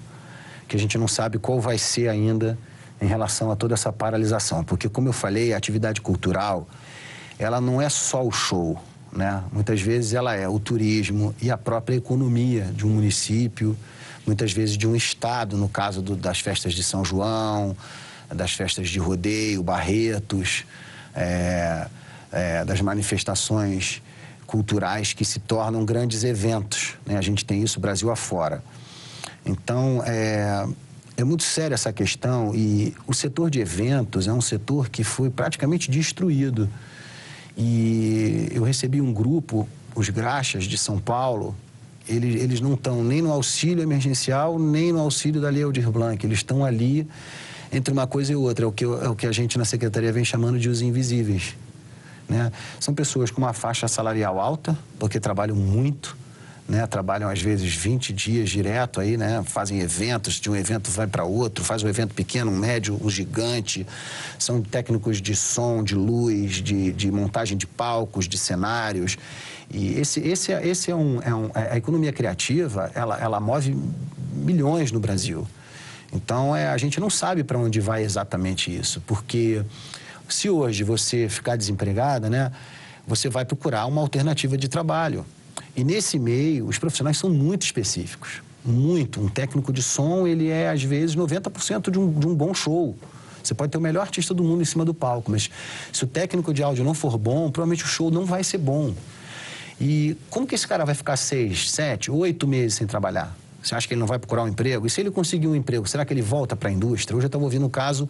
que 0.69 0.77
a 0.77 0.79
gente 0.79 0.97
não 0.97 1.09
sabe 1.09 1.39
qual 1.39 1.61
vai 1.61 1.77
ser 1.79 2.09
ainda 2.09 2.59
em 3.01 3.07
relação 3.07 3.51
a 3.51 3.57
toda 3.57 3.75
essa 3.75 3.93
paralisação, 3.93 4.63
porque 4.63 4.89
como 4.89 5.09
eu 5.09 5.13
falei, 5.13 5.53
a 5.53 5.57
atividade 5.57 6.01
cultural 6.01 6.69
ela 7.39 7.59
não 7.61 7.81
é 7.81 7.89
só 7.89 8.23
o 8.23 8.31
show, 8.31 8.79
né? 9.11 9.43
Muitas 9.51 9.81
vezes 9.81 10.13
ela 10.13 10.35
é 10.35 10.47
o 10.47 10.59
turismo 10.61 11.35
e 11.41 11.51
a 11.51 11.57
própria 11.57 11.97
economia 11.97 12.65
de 12.65 12.87
um 12.87 12.91
município, 12.91 13.75
muitas 14.31 14.53
vezes 14.53 14.79
de 14.79 14.87
um 14.87 14.95
estado, 14.95 15.57
no 15.57 15.69
caso 15.69 16.01
do, 16.01 16.15
das 16.15 16.39
festas 16.39 16.73
de 16.73 16.85
São 16.85 17.05
João, 17.05 17.77
das 18.33 18.53
festas 18.53 18.89
de 18.89 19.01
rodeio, 19.01 19.61
Barretos, 19.61 20.65
é, 21.13 21.89
é, 22.31 22.65
das 22.65 22.81
manifestações 22.81 24.01
culturais 24.47 25.13
que 25.13 25.25
se 25.25 25.41
tornam 25.41 25.85
grandes 25.85 26.23
eventos. 26.23 26.95
Né? 27.05 27.19
A 27.19 27.21
gente 27.21 27.45
tem 27.45 27.61
isso 27.61 27.81
Brasil 27.81 28.09
afora. 28.09 28.63
Então, 29.45 30.01
é, 30.07 30.65
é 31.17 31.25
muito 31.25 31.43
séria 31.43 31.75
essa 31.75 31.93
questão 31.93 32.55
e 32.55 32.95
o 33.09 33.13
setor 33.13 33.51
de 33.51 33.59
eventos 33.59 34.29
é 34.29 34.33
um 34.33 34.41
setor 34.41 34.89
que 34.89 35.03
foi 35.03 35.29
praticamente 35.29 35.91
destruído. 35.91 36.71
E 37.57 38.49
eu 38.53 38.63
recebi 38.63 39.01
um 39.01 39.13
grupo, 39.13 39.69
os 39.93 40.09
Graxas 40.09 40.67
de 40.67 40.79
São 40.79 41.01
Paulo, 41.01 41.57
eles, 42.11 42.43
eles 42.43 42.61
não 42.61 42.75
estão 42.75 43.05
nem 43.05 43.23
no 43.23 43.31
auxílio 43.31 43.83
emergencial, 43.83 44.59
nem 44.59 44.93
no 44.93 45.01
auxílio 45.01 45.41
da 45.41 45.49
Lei 45.49 45.63
Aldir 45.63 45.89
Blanc. 45.91 46.25
Eles 46.25 46.39
estão 46.39 46.65
ali 46.65 47.07
entre 47.73 47.93
uma 47.93 48.07
coisa 48.07 48.33
e 48.33 48.37
outra. 48.37 48.65
É 48.65 48.69
o 48.69 48.73
que, 48.73 48.85
é 48.85 49.09
o 49.09 49.15
que 49.15 49.27
a 49.27 49.33
gente 49.33 49.57
na 49.57 49.65
secretaria 49.65 50.13
vem 50.13 50.25
chamando 50.25 50.59
de 50.59 50.69
os 50.69 50.83
invisíveis. 50.83 51.55
Né? 52.29 52.51
São 52.79 52.93
pessoas 52.93 53.31
com 53.31 53.41
uma 53.41 53.53
faixa 53.53 53.87
salarial 53.89 54.41
alta, 54.41 54.77
porque 54.99 55.19
trabalham 55.21 55.57
muito, 55.57 56.17
né? 56.69 56.87
trabalham 56.87 57.29
às 57.29 57.41
vezes 57.41 57.75
20 57.75 58.13
dias 58.13 58.51
direto 58.51 59.01
aí, 59.01 59.17
né? 59.17 59.43
fazem 59.45 59.81
eventos, 59.81 60.35
de 60.35 60.51
um 60.51 60.57
evento 60.57 60.91
vai 60.91 61.07
para 61.07 61.25
outro, 61.25 61.65
faz 61.65 61.83
um 61.83 61.89
evento 61.89 62.15
pequeno, 62.15 62.51
um 62.51 62.57
médio, 62.57 62.99
um 63.03 63.11
gigante. 63.11 63.87
São 64.39 64.63
técnicos 64.63 65.21
de 65.21 65.35
som, 65.35 65.83
de 65.83 65.95
luz, 65.95 66.63
de, 66.63 66.93
de 66.93 67.11
montagem 67.11 67.57
de 67.57 67.67
palcos, 67.67 68.29
de 68.29 68.39
cenários. 68.39 69.17
E 69.71 70.01
esse, 70.01 70.21
esse, 70.21 70.53
é, 70.53 70.67
esse 70.67 70.91
é, 70.91 70.95
um, 70.95 71.21
é 71.23 71.35
um. 71.35 71.51
A 71.55 71.77
economia 71.77 72.13
criativa, 72.13 72.91
ela, 72.95 73.19
ela 73.19 73.39
move 73.39 73.77
milhões 74.33 74.91
no 74.91 74.99
Brasil. 74.99 75.47
Então, 76.13 76.57
é, 76.57 76.69
a 76.69 76.77
gente 76.77 76.99
não 76.99 77.09
sabe 77.09 77.45
para 77.45 77.57
onde 77.57 77.81
vai 77.81 78.03
exatamente 78.03 78.75
isso, 78.75 79.01
porque 79.07 79.65
se 80.29 80.51
hoje 80.51 80.83
você 80.83 81.29
ficar 81.29 81.57
desempregada, 81.57 82.29
né, 82.29 82.51
você 83.07 83.29
vai 83.29 83.45
procurar 83.45 83.87
uma 83.87 84.01
alternativa 84.01 84.59
de 84.59 84.69
trabalho. 84.69 85.25
E 85.77 85.85
nesse 85.85 86.19
meio, 86.19 86.67
os 86.67 86.79
profissionais 86.79 87.17
são 87.17 87.31
muito 87.31 87.63
específicos. 87.63 88.43
Muito. 88.65 89.21
Um 89.21 89.29
técnico 89.29 89.73
de 89.73 89.83
som, 89.83 90.27
ele 90.27 90.49
é, 90.49 90.69
às 90.69 90.83
vezes, 90.83 91.15
90% 91.15 91.91
de 91.91 91.99
um, 91.99 92.13
de 92.13 92.27
um 92.27 92.35
bom 92.35 92.53
show. 92.53 92.97
Você 93.43 93.55
pode 93.55 93.73
ter 93.73 93.79
o 93.79 93.81
melhor 93.81 94.03
artista 94.03 94.35
do 94.35 94.43
mundo 94.43 94.63
em 94.63 94.65
cima 94.65 94.85
do 94.85 94.93
palco, 94.93 95.31
mas 95.31 95.49
se 95.93 96.05
o 96.05 96.07
técnico 96.07 96.53
de 96.53 96.63
áudio 96.63 96.85
não 96.85 96.93
for 96.93 97.17
bom, 97.17 97.51
provavelmente 97.51 97.85
o 97.85 97.87
show 97.87 98.11
não 98.11 98.27
vai 98.27 98.45
ser 98.45 98.59
bom. 98.59 98.93
E 99.81 100.17
como 100.29 100.47
que 100.47 100.55
esse 100.55 100.69
cara 100.69 100.85
vai 100.85 100.95
ficar 100.95 101.17
seis, 101.17 101.71
sete, 101.71 102.11
oito 102.11 102.47
meses 102.47 102.75
sem 102.75 102.87
trabalhar? 102.87 103.35
Você 103.63 103.75
acha 103.75 103.87
que 103.87 103.95
ele 103.95 104.01
não 104.01 104.07
vai 104.07 104.19
procurar 104.19 104.43
um 104.45 104.49
emprego? 104.49 104.87
E 104.87 104.91
se 104.91 105.01
ele 105.01 105.11
conseguir 105.11 105.47
um 105.47 105.55
emprego, 105.55 105.87
será 105.87 106.05
que 106.05 106.13
ele 106.13 106.23
volta 106.23 106.55
para 106.57 106.69
a 106.69 106.73
indústria? 106.73 107.17
Hoje 107.17 107.25
eu 107.25 107.29
estava 107.29 107.45
ouvindo 107.45 107.65
um 107.65 107.71
caso 107.71 108.09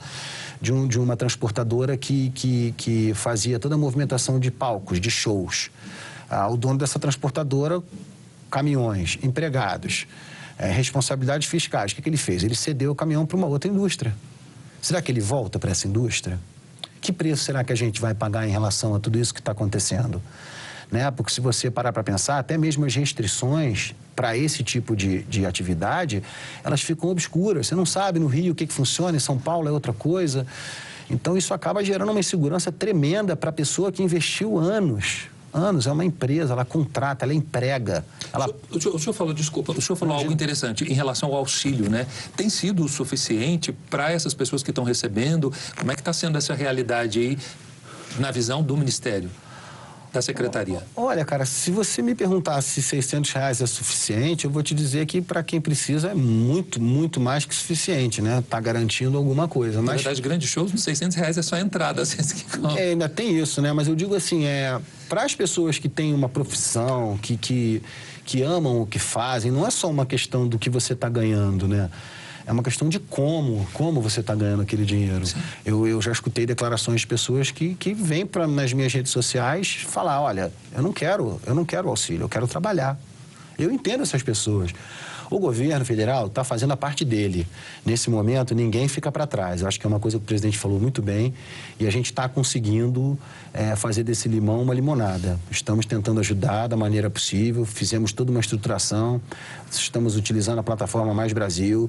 de, 0.60 0.72
um, 0.72 0.86
de 0.86 0.98
uma 0.98 1.16
transportadora 1.16 1.96
que, 1.96 2.30
que, 2.30 2.74
que 2.76 3.14
fazia 3.14 3.58
toda 3.58 3.74
a 3.74 3.78
movimentação 3.78 4.38
de 4.38 4.50
palcos, 4.50 5.00
de 5.00 5.10
shows. 5.10 5.70
Ah, 6.28 6.48
o 6.48 6.56
dono 6.56 6.78
dessa 6.78 6.98
transportadora, 6.98 7.82
caminhões, 8.50 9.18
empregados, 9.22 10.06
é, 10.56 10.70
responsabilidades 10.70 11.48
fiscais. 11.48 11.92
O 11.92 11.96
que, 11.96 12.02
que 12.02 12.08
ele 12.08 12.16
fez? 12.16 12.44
Ele 12.44 12.54
cedeu 12.54 12.92
o 12.92 12.94
caminhão 12.94 13.26
para 13.26 13.36
uma 13.36 13.46
outra 13.46 13.70
indústria. 13.70 14.14
Será 14.80 15.02
que 15.02 15.10
ele 15.10 15.20
volta 15.20 15.58
para 15.58 15.70
essa 15.70 15.88
indústria? 15.88 16.38
Que 17.00 17.12
preço 17.12 17.44
será 17.44 17.64
que 17.64 17.72
a 17.72 17.76
gente 17.76 18.00
vai 18.00 18.14
pagar 18.14 18.46
em 18.46 18.50
relação 18.50 18.94
a 18.94 19.00
tudo 19.00 19.18
isso 19.18 19.34
que 19.34 19.40
está 19.40 19.52
acontecendo? 19.52 20.22
Né? 20.90 21.10
Porque 21.10 21.32
se 21.32 21.40
você 21.40 21.70
parar 21.70 21.92
para 21.92 22.02
pensar, 22.02 22.38
até 22.38 22.58
mesmo 22.58 22.84
as 22.84 22.94
restrições 22.94 23.94
para 24.16 24.36
esse 24.36 24.62
tipo 24.62 24.96
de, 24.96 25.22
de 25.22 25.46
atividade, 25.46 26.22
elas 26.64 26.82
ficam 26.82 27.08
obscuras. 27.10 27.68
Você 27.68 27.74
não 27.74 27.86
sabe 27.86 28.18
no 28.18 28.26
Rio 28.26 28.52
o 28.52 28.54
que, 28.54 28.66
que 28.66 28.72
funciona, 28.72 29.16
em 29.16 29.20
São 29.20 29.38
Paulo 29.38 29.68
é 29.68 29.70
outra 29.70 29.92
coisa. 29.92 30.46
Então, 31.08 31.36
isso 31.36 31.54
acaba 31.54 31.82
gerando 31.84 32.10
uma 32.10 32.20
insegurança 32.20 32.70
tremenda 32.70 33.34
para 33.36 33.50
a 33.50 33.52
pessoa 33.52 33.90
que 33.90 34.02
investiu 34.02 34.58
anos 34.58 35.28
anos, 35.52 35.86
é 35.86 35.92
uma 35.92 36.04
empresa, 36.04 36.52
ela 36.52 36.64
contrata, 36.64 37.24
ela 37.24 37.34
emprega. 37.34 38.04
Ela... 38.32 38.48
O, 38.70 38.80
senhor, 38.80 38.94
o, 38.94 38.98
senhor, 38.98 39.12
falou, 39.12 39.34
desculpa, 39.34 39.72
o 39.72 39.82
senhor 39.82 39.96
falou 39.96 40.16
algo 40.16 40.32
interessante 40.32 40.84
em 40.84 40.94
relação 40.94 41.30
ao 41.30 41.36
auxílio, 41.36 41.90
né? 41.90 42.06
Tem 42.36 42.48
sido 42.48 42.84
o 42.84 42.88
suficiente 42.88 43.72
para 43.90 44.12
essas 44.12 44.32
pessoas 44.32 44.62
que 44.62 44.70
estão 44.70 44.84
recebendo? 44.84 45.52
Como 45.76 45.90
é 45.90 45.94
que 45.94 46.00
está 46.00 46.12
sendo 46.12 46.38
essa 46.38 46.54
realidade 46.54 47.18
aí 47.18 47.38
na 48.18 48.30
visão 48.30 48.62
do 48.62 48.76
Ministério? 48.76 49.30
Da 50.12 50.20
secretaria? 50.20 50.82
Olha, 50.96 51.24
cara, 51.24 51.44
se 51.44 51.70
você 51.70 52.02
me 52.02 52.14
perguntar 52.14 52.60
se 52.62 52.82
600 52.82 53.30
reais 53.32 53.60
é 53.60 53.66
suficiente, 53.66 54.44
eu 54.44 54.50
vou 54.50 54.62
te 54.62 54.74
dizer 54.74 55.06
que 55.06 55.20
para 55.20 55.42
quem 55.42 55.60
precisa 55.60 56.08
é 56.08 56.14
muito, 56.14 56.80
muito 56.80 57.20
mais 57.20 57.44
que 57.44 57.54
suficiente, 57.54 58.20
né? 58.20 58.42
Tá 58.48 58.60
garantindo 58.60 59.16
alguma 59.16 59.46
coisa. 59.46 59.78
Mas... 59.78 59.86
Na 59.86 59.94
verdade, 59.96 60.22
grandes 60.22 60.48
shows, 60.48 60.72
600 60.74 61.16
reais 61.16 61.38
é 61.38 61.42
só 61.42 61.56
a 61.56 61.60
entrada. 61.60 62.02
é, 62.76 62.90
ainda 62.90 63.08
tem 63.08 63.38
isso, 63.38 63.62
né? 63.62 63.72
Mas 63.72 63.88
eu 63.88 63.94
digo 63.94 64.14
assim, 64.14 64.44
é, 64.44 64.80
para 65.08 65.22
as 65.22 65.34
pessoas 65.34 65.78
que 65.78 65.88
têm 65.88 66.12
uma 66.12 66.28
profissão, 66.28 67.18
que, 67.18 67.36
que, 67.36 67.82
que 68.24 68.42
amam 68.42 68.82
o 68.82 68.86
que 68.86 68.98
fazem, 68.98 69.50
não 69.50 69.66
é 69.66 69.70
só 69.70 69.88
uma 69.88 70.06
questão 70.06 70.46
do 70.46 70.58
que 70.58 70.68
você 70.68 70.92
está 70.92 71.08
ganhando, 71.08 71.68
né? 71.68 71.90
É 72.50 72.52
uma 72.52 72.64
questão 72.64 72.88
de 72.88 72.98
como, 72.98 73.64
como 73.72 74.00
você 74.00 74.18
está 74.18 74.34
ganhando 74.34 74.62
aquele 74.62 74.84
dinheiro. 74.84 75.24
Eu, 75.64 75.86
eu 75.86 76.02
já 76.02 76.10
escutei 76.10 76.44
declarações 76.44 77.02
de 77.02 77.06
pessoas 77.06 77.52
que, 77.52 77.76
que 77.76 77.94
vêm 77.94 78.26
pra, 78.26 78.44
nas 78.44 78.72
minhas 78.72 78.92
redes 78.92 79.12
sociais 79.12 79.84
falar, 79.86 80.20
olha, 80.20 80.52
eu 80.74 80.82
não 80.82 80.92
quero, 80.92 81.40
eu 81.46 81.54
não 81.54 81.64
quero 81.64 81.88
auxílio, 81.88 82.24
eu 82.24 82.28
quero 82.28 82.48
trabalhar. 82.48 82.98
Eu 83.56 83.70
entendo 83.70 84.02
essas 84.02 84.24
pessoas. 84.24 84.72
O 85.30 85.38
governo 85.38 85.84
federal 85.84 86.26
está 86.26 86.42
fazendo 86.42 86.72
a 86.72 86.76
parte 86.76 87.04
dele. 87.04 87.46
Nesse 87.86 88.10
momento, 88.10 88.52
ninguém 88.52 88.88
fica 88.88 89.12
para 89.12 89.28
trás. 89.28 89.60
Eu 89.60 89.68
acho 89.68 89.78
que 89.78 89.86
é 89.86 89.88
uma 89.88 90.00
coisa 90.00 90.18
que 90.18 90.24
o 90.24 90.26
presidente 90.26 90.58
falou 90.58 90.80
muito 90.80 91.00
bem 91.00 91.32
e 91.78 91.86
a 91.86 91.90
gente 91.90 92.06
está 92.06 92.28
conseguindo 92.28 93.16
é, 93.54 93.76
fazer 93.76 94.02
desse 94.02 94.28
limão 94.28 94.60
uma 94.60 94.74
limonada. 94.74 95.38
Estamos 95.48 95.86
tentando 95.86 96.18
ajudar 96.18 96.66
da 96.66 96.76
maneira 96.76 97.08
possível, 97.08 97.64
fizemos 97.64 98.12
toda 98.12 98.32
uma 98.32 98.40
estruturação, 98.40 99.22
estamos 99.70 100.16
utilizando 100.16 100.58
a 100.58 100.64
plataforma 100.64 101.14
Mais 101.14 101.32
Brasil. 101.32 101.88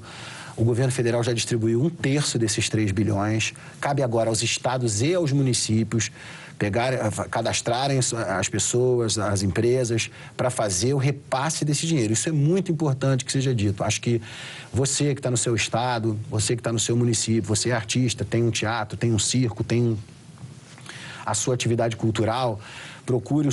O 0.56 0.64
governo 0.64 0.92
federal 0.92 1.24
já 1.24 1.34
distribuiu 1.34 1.82
um 1.82 1.90
terço 1.90 2.38
desses 2.38 2.68
3 2.70 2.92
bilhões. 2.92 3.54
Cabe 3.80 4.04
agora 4.04 4.30
aos 4.30 4.42
estados 4.44 5.02
e 5.02 5.14
aos 5.14 5.32
municípios 5.32 6.12
pegar, 6.62 6.94
cadastrarem 7.32 7.98
as 7.98 8.48
pessoas, 8.48 9.18
as 9.18 9.42
empresas, 9.42 10.12
para 10.38 10.52
fazer 10.52 10.94
o 10.94 10.98
repasse 10.98 11.66
desse 11.66 11.88
dinheiro. 11.88 12.14
Isso 12.14 12.30
é 12.30 12.32
muito 12.32 12.72
importante 12.72 13.26
que 13.26 13.32
seja 13.32 13.56
dito. 13.56 13.84
Acho 13.84 14.00
que 14.00 14.22
você 14.72 15.14
que 15.16 15.20
está 15.20 15.32
no 15.32 15.38
seu 15.38 15.56
estado, 15.56 16.20
você 16.30 16.56
que 16.56 16.60
está 16.60 16.72
no 16.72 16.80
seu 16.80 16.96
município, 16.96 17.44
você 17.44 17.70
é 17.70 17.74
artista, 17.74 18.24
tem 18.24 18.44
um 18.44 18.52
teatro, 18.52 18.96
tem 18.96 19.12
um 19.12 19.18
circo, 19.18 19.64
tem 19.64 19.98
a 21.26 21.34
sua 21.34 21.56
atividade 21.56 21.96
cultural 21.96 22.60
procure 23.06 23.50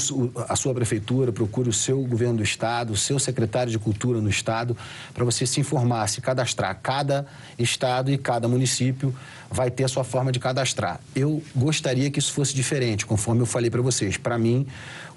a 0.48 0.56
sua 0.56 0.74
prefeitura, 0.74 1.32
procure 1.32 1.68
o 1.68 1.72
seu 1.72 2.02
governo 2.02 2.36
do 2.36 2.42
estado, 2.42 2.92
o 2.92 2.96
seu 2.96 3.18
secretário 3.18 3.70
de 3.70 3.78
cultura 3.78 4.20
no 4.20 4.28
estado, 4.28 4.76
para 5.14 5.24
você 5.24 5.46
se 5.46 5.60
informar, 5.60 6.06
se 6.08 6.20
cadastrar. 6.20 6.78
Cada 6.82 7.26
estado 7.58 8.10
e 8.10 8.18
cada 8.18 8.46
município 8.48 9.14
vai 9.50 9.70
ter 9.70 9.84
a 9.84 9.88
sua 9.88 10.04
forma 10.04 10.30
de 10.30 10.38
cadastrar. 10.38 11.00
Eu 11.14 11.42
gostaria 11.54 12.10
que 12.10 12.18
isso 12.18 12.32
fosse 12.32 12.54
diferente, 12.54 13.06
conforme 13.06 13.40
eu 13.40 13.46
falei 13.46 13.70
para 13.70 13.80
vocês. 13.80 14.16
Para 14.16 14.38
mim, 14.38 14.66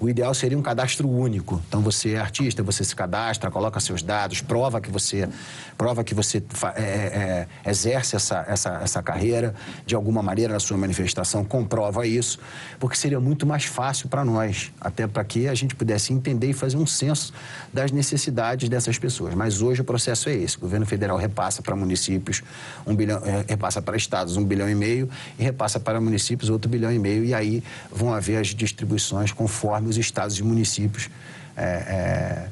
o 0.00 0.08
ideal 0.08 0.32
seria 0.34 0.58
um 0.58 0.62
cadastro 0.62 1.08
único. 1.08 1.62
Então, 1.68 1.80
você 1.80 2.14
é 2.14 2.18
artista, 2.18 2.62
você 2.62 2.82
se 2.82 2.96
cadastra, 2.96 3.50
coloca 3.50 3.78
seus 3.78 4.02
dados, 4.02 4.40
prova 4.40 4.80
que 4.80 4.90
você, 4.90 5.28
prova 5.76 6.02
que 6.02 6.14
você 6.14 6.42
é, 6.74 6.82
é, 6.82 7.46
é, 7.64 7.70
exerce 7.70 8.16
essa, 8.16 8.44
essa, 8.48 8.80
essa 8.82 9.02
carreira 9.02 9.54
de 9.84 9.94
alguma 9.94 10.22
maneira 10.22 10.54
na 10.54 10.60
sua 10.60 10.76
manifestação, 10.76 11.44
comprova 11.44 12.06
isso, 12.06 12.38
porque 12.80 12.96
seria 12.96 13.20
muito 13.20 13.46
mais 13.46 13.64
fácil 13.64 14.08
para 14.08 14.24
nós, 14.24 14.72
até 14.80 15.06
para 15.06 15.22
que 15.24 15.46
a 15.46 15.54
gente 15.54 15.74
pudesse 15.74 16.12
entender 16.12 16.48
e 16.50 16.52
fazer 16.52 16.76
um 16.76 16.86
censo 16.86 17.32
das 17.72 17.92
necessidades 17.92 18.68
dessas 18.68 18.98
pessoas. 18.98 19.34
Mas 19.34 19.60
hoje 19.60 19.82
o 19.82 19.84
processo 19.84 20.28
é 20.28 20.34
esse: 20.34 20.56
o 20.56 20.60
governo 20.60 20.86
federal 20.86 21.16
repassa 21.16 21.62
para 21.62 21.76
municípios 21.76 22.42
um 22.86 22.94
bilhão, 22.94 23.22
é, 23.24 23.44
repassa 23.48 23.80
para 23.82 23.96
estados 23.96 24.21
estados 24.22 24.36
um 24.36 24.44
bilhão 24.44 24.68
e 24.68 24.74
meio 24.74 25.08
e 25.38 25.42
repassa 25.42 25.80
para 25.80 26.00
municípios 26.00 26.48
outro 26.48 26.70
bilhão 26.70 26.92
e 26.92 26.98
meio. 26.98 27.24
E 27.24 27.34
aí 27.34 27.62
vão 27.90 28.14
haver 28.14 28.38
as 28.38 28.48
distribuições 28.48 29.32
conforme 29.32 29.88
os 29.88 29.96
estados 29.96 30.38
e 30.38 30.42
municípios 30.42 31.10
é, 31.56 32.48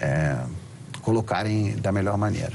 é, 0.00 0.04
é, 0.04 0.36
colocarem 1.02 1.76
da 1.76 1.92
melhor 1.92 2.16
maneira. 2.16 2.52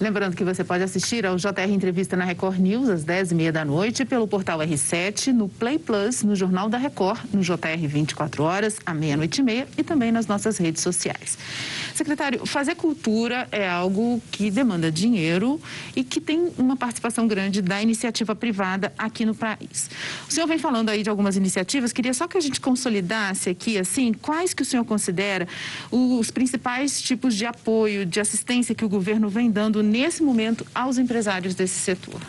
Lembrando 0.00 0.34
que 0.34 0.42
você 0.42 0.64
pode 0.64 0.82
assistir 0.82 1.24
ao 1.24 1.36
JR 1.36 1.70
Entrevista 1.70 2.16
na 2.16 2.24
Record 2.24 2.58
News 2.58 2.88
às 2.88 3.04
10h30 3.04 3.52
da 3.52 3.64
noite, 3.64 4.04
pelo 4.04 4.26
portal 4.26 4.58
R7, 4.58 5.28
no 5.28 5.48
Play 5.48 5.78
Plus, 5.78 6.24
no 6.24 6.34
Jornal 6.34 6.68
da 6.68 6.76
Record, 6.76 7.20
no 7.32 7.42
JR 7.42 7.86
24 7.86 8.42
horas, 8.42 8.80
à 8.84 8.92
meia-noite 8.92 9.40
e 9.40 9.44
meia 9.44 9.68
e 9.78 9.84
também 9.84 10.10
nas 10.10 10.26
nossas 10.26 10.58
redes 10.58 10.82
sociais. 10.82 11.38
Secretário, 11.94 12.44
fazer 12.44 12.74
cultura 12.74 13.46
é 13.52 13.68
algo 13.68 14.20
que 14.32 14.50
demanda 14.50 14.90
dinheiro 14.90 15.60
e 15.94 16.02
que 16.02 16.20
tem 16.20 16.50
uma 16.58 16.76
participação 16.76 17.28
grande 17.28 17.62
da 17.62 17.80
iniciativa 17.80 18.34
privada 18.34 18.92
aqui 18.98 19.24
no 19.24 19.32
país. 19.32 19.88
O 20.28 20.32
senhor 20.32 20.48
vem 20.48 20.58
falando 20.58 20.88
aí 20.88 21.04
de 21.04 21.08
algumas 21.08 21.36
iniciativas, 21.36 21.92
queria 21.92 22.12
só 22.12 22.26
que 22.26 22.36
a 22.36 22.40
gente 22.40 22.60
consolidasse 22.60 23.48
aqui, 23.48 23.78
assim, 23.78 24.12
quais 24.12 24.52
que 24.52 24.62
o 24.62 24.64
senhor 24.64 24.84
considera 24.84 25.46
os 25.92 26.32
principais 26.32 27.00
tipos 27.00 27.36
de 27.36 27.46
apoio, 27.46 28.04
de 28.04 28.18
assistência 28.18 28.74
que 28.74 28.84
o 28.84 28.88
governo 28.88 29.28
vem 29.28 29.48
dando 29.48 29.83
nesse 29.84 30.22
momento 30.22 30.66
aos 30.74 30.98
empresários 30.98 31.54
desse 31.54 31.78
setor? 31.78 32.20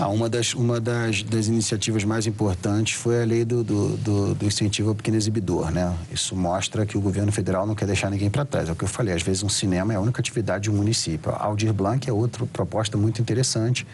Ah, 0.00 0.06
uma 0.06 0.28
das, 0.28 0.54
uma 0.54 0.80
das, 0.80 1.24
das 1.24 1.48
iniciativas 1.48 2.04
mais 2.04 2.24
importantes 2.24 2.94
foi 2.94 3.20
a 3.20 3.26
lei 3.26 3.44
do, 3.44 3.64
do, 3.64 3.96
do, 3.96 4.34
do, 4.36 4.46
incentivo 4.46 4.90
ao 4.90 4.94
pequeno 4.94 5.16
exibidor, 5.16 5.72
né? 5.72 5.92
Isso 6.12 6.36
mostra 6.36 6.86
que 6.86 6.96
o 6.96 7.00
governo 7.00 7.32
federal 7.32 7.66
não 7.66 7.74
quer 7.74 7.86
deixar 7.86 8.08
ninguém 8.08 8.30
para 8.30 8.44
trás. 8.44 8.68
É 8.68 8.72
o 8.72 8.76
que 8.76 8.84
eu 8.84 8.88
falei, 8.88 9.12
às 9.12 9.22
vezes 9.22 9.42
um 9.42 9.48
cinema 9.48 9.92
é 9.92 9.96
a 9.96 10.00
única 10.00 10.20
atividade 10.20 10.64
de 10.64 10.70
um 10.70 10.74
município. 10.74 11.32
A 11.32 11.42
Aldir 11.42 11.72
Blanc 11.72 12.08
é 12.08 12.12
outra 12.12 12.46
proposta 12.46 12.96
muito 12.96 13.20
interessante, 13.20 13.84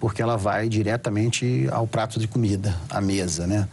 porque 0.00 0.20
ela 0.20 0.36
vai 0.36 0.68
diretamente 0.68 1.68
ao 1.70 1.86
prato 1.86 2.18
de 2.18 2.26
comida, 2.26 2.76
à 2.90 3.00
mesa, 3.00 3.46
né? 3.46 3.68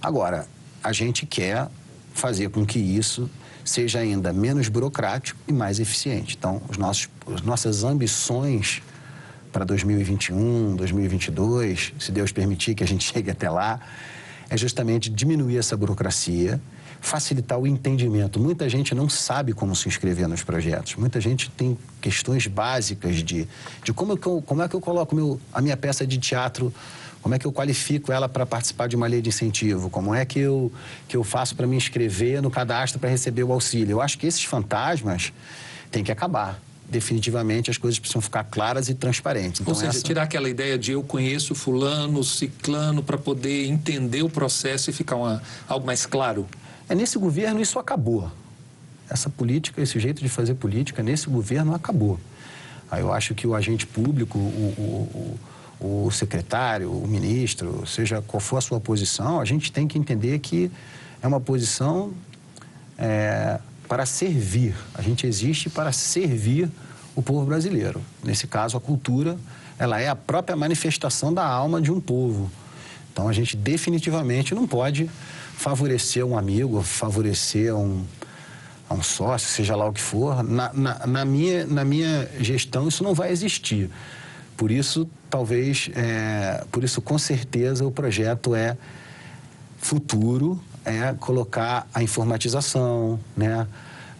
Agora, 0.00 0.46
a 0.82 0.90
gente 0.90 1.26
quer 1.26 1.68
fazer 2.14 2.48
com 2.48 2.64
que 2.64 2.78
isso 2.78 3.28
seja 3.66 3.98
ainda 3.98 4.32
menos 4.32 4.68
burocrático 4.68 5.38
e 5.46 5.52
mais 5.52 5.80
eficiente. 5.80 6.36
Então, 6.38 6.62
os 6.68 6.78
nossos, 6.78 7.08
as 7.34 7.42
nossas 7.42 7.84
ambições 7.84 8.80
para 9.52 9.64
2021, 9.64 10.76
2022, 10.76 11.92
se 11.98 12.12
Deus 12.12 12.30
permitir 12.30 12.74
que 12.74 12.84
a 12.84 12.86
gente 12.86 13.04
chegue 13.12 13.30
até 13.30 13.50
lá, 13.50 13.80
é 14.48 14.56
justamente 14.56 15.10
diminuir 15.10 15.58
essa 15.58 15.76
burocracia, 15.76 16.60
facilitar 17.00 17.58
o 17.58 17.66
entendimento. 17.66 18.38
Muita 18.38 18.68
gente 18.68 18.94
não 18.94 19.08
sabe 19.08 19.52
como 19.52 19.74
se 19.74 19.88
inscrever 19.88 20.28
nos 20.28 20.44
projetos. 20.44 20.94
Muita 20.94 21.20
gente 21.20 21.50
tem 21.50 21.76
questões 22.00 22.46
básicas 22.46 23.16
de, 23.16 23.48
de 23.82 23.92
como, 23.92 24.12
eu, 24.12 24.42
como 24.42 24.62
é 24.62 24.68
que 24.68 24.76
eu 24.76 24.80
coloco 24.80 25.14
meu, 25.14 25.40
a 25.52 25.60
minha 25.60 25.76
peça 25.76 26.06
de 26.06 26.18
teatro 26.18 26.72
como 27.26 27.34
é 27.34 27.40
que 27.40 27.44
eu 27.44 27.50
qualifico 27.50 28.12
ela 28.12 28.28
para 28.28 28.46
participar 28.46 28.86
de 28.86 28.94
uma 28.94 29.08
lei 29.08 29.20
de 29.20 29.30
incentivo? 29.30 29.90
Como 29.90 30.14
é 30.14 30.24
que 30.24 30.38
eu, 30.38 30.70
que 31.08 31.16
eu 31.16 31.24
faço 31.24 31.56
para 31.56 31.66
me 31.66 31.74
inscrever 31.74 32.40
no 32.40 32.52
cadastro 32.52 33.00
para 33.00 33.10
receber 33.10 33.42
o 33.42 33.52
auxílio? 33.52 33.94
Eu 33.94 34.00
acho 34.00 34.16
que 34.16 34.28
esses 34.28 34.44
fantasmas 34.44 35.32
têm 35.90 36.04
que 36.04 36.12
acabar 36.12 36.62
definitivamente 36.88 37.68
as 37.68 37.76
coisas 37.78 37.98
precisam 37.98 38.22
ficar 38.22 38.44
claras 38.44 38.88
e 38.88 38.94
transparentes. 38.94 39.60
Então, 39.60 39.74
Ou 39.74 39.74
seja, 39.74 39.90
essa... 39.90 40.02
tirar 40.02 40.22
aquela 40.22 40.48
ideia 40.48 40.78
de 40.78 40.92
eu 40.92 41.02
conheço 41.02 41.52
fulano, 41.52 42.22
ciclano, 42.22 43.02
para 43.02 43.18
poder 43.18 43.66
entender 43.66 44.22
o 44.22 44.30
processo 44.30 44.90
e 44.90 44.92
ficar 44.92 45.16
uma, 45.16 45.42
algo 45.66 45.84
mais 45.84 46.06
claro. 46.06 46.46
É, 46.88 46.94
nesse 46.94 47.18
governo 47.18 47.60
isso 47.60 47.76
acabou. 47.80 48.30
Essa 49.10 49.28
política, 49.28 49.82
esse 49.82 49.98
jeito 49.98 50.22
de 50.22 50.28
fazer 50.28 50.54
política, 50.54 51.02
nesse 51.02 51.28
governo 51.28 51.74
acabou. 51.74 52.20
Aí 52.88 53.00
eu 53.00 53.12
acho 53.12 53.34
que 53.34 53.48
o 53.48 53.54
agente 53.56 53.84
público, 53.84 54.38
o, 54.38 54.74
o, 54.78 54.82
o 55.18 55.40
o 55.80 56.10
secretário, 56.10 56.90
o 56.90 57.06
ministro, 57.06 57.86
seja 57.86 58.22
qual 58.22 58.40
for 58.40 58.56
a 58.56 58.60
sua 58.60 58.80
posição, 58.80 59.40
a 59.40 59.44
gente 59.44 59.70
tem 59.70 59.86
que 59.86 59.98
entender 59.98 60.38
que 60.38 60.70
é 61.22 61.26
uma 61.26 61.40
posição 61.40 62.12
é, 62.98 63.58
para 63.88 64.06
servir. 64.06 64.74
A 64.94 65.02
gente 65.02 65.26
existe 65.26 65.68
para 65.68 65.92
servir 65.92 66.70
o 67.14 67.22
povo 67.22 67.46
brasileiro. 67.46 68.02
Nesse 68.24 68.46
caso, 68.46 68.76
a 68.76 68.80
cultura, 68.80 69.36
ela 69.78 70.00
é 70.00 70.08
a 70.08 70.16
própria 70.16 70.56
manifestação 70.56 71.32
da 71.32 71.46
alma 71.46 71.80
de 71.80 71.90
um 71.90 72.00
povo. 72.00 72.50
Então, 73.12 73.28
a 73.28 73.32
gente 73.32 73.56
definitivamente 73.56 74.54
não 74.54 74.66
pode 74.66 75.10
favorecer 75.56 76.24
um 76.24 76.36
amigo, 76.36 76.82
favorecer 76.82 77.74
um, 77.74 78.04
um 78.90 79.02
sócio, 79.02 79.48
seja 79.48 79.74
lá 79.74 79.86
o 79.86 79.92
que 79.92 80.00
for. 80.00 80.42
Na, 80.42 80.70
na, 80.72 81.06
na, 81.06 81.24
minha, 81.24 81.66
na 81.66 81.84
minha 81.84 82.28
gestão, 82.40 82.88
isso 82.88 83.02
não 83.02 83.14
vai 83.14 83.30
existir. 83.30 83.90
Por 84.56 84.70
isso, 84.70 85.08
talvez, 85.28 85.90
é, 85.94 86.64
por 86.72 86.82
isso, 86.82 87.02
com 87.02 87.18
certeza, 87.18 87.86
o 87.86 87.90
projeto 87.90 88.54
é 88.54 88.76
futuro, 89.76 90.60
é 90.84 91.12
colocar 91.14 91.86
a 91.92 92.02
informatização, 92.02 93.20
né? 93.36 93.66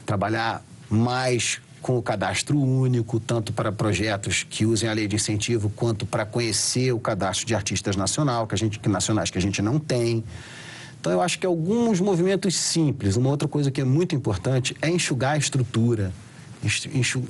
trabalhar 0.05 0.63
mais 0.91 1.61
com 1.81 1.97
o 1.97 2.03
cadastro 2.03 2.59
único, 2.59 3.19
tanto 3.19 3.53
para 3.53 3.71
projetos 3.71 4.45
que 4.49 4.67
usem 4.67 4.89
a 4.89 4.93
lei 4.93 5.07
de 5.07 5.17
incentivo, 5.17 5.71
quanto 5.71 6.05
para 6.05 6.27
conhecer 6.27 6.93
o 6.93 6.99
cadastro 6.99 7.47
de 7.47 7.55
artistas 7.55 7.97
nacional, 7.97 8.47
que 8.47 8.55
a 8.55 8.59
gente, 8.59 8.79
que 8.79 8.89
nacionais 8.89 9.31
que 9.31 9.39
a 9.39 9.41
gente 9.41 9.63
não 9.63 9.79
tem. 9.79 10.23
Então, 11.01 11.13
eu 11.13 11.23
acho 11.23 11.39
que 11.39 11.47
alguns 11.47 12.01
movimentos 12.01 12.57
simples. 12.57 13.17
Uma 13.17 13.31
outra 13.31 13.47
coisa 13.47 13.71
que 13.71 13.81
é 13.81 13.85
muito 13.85 14.15
importante 14.15 14.77
é 14.83 14.91
enxugar 14.91 15.35
a 15.35 15.37
estrutura 15.39 16.13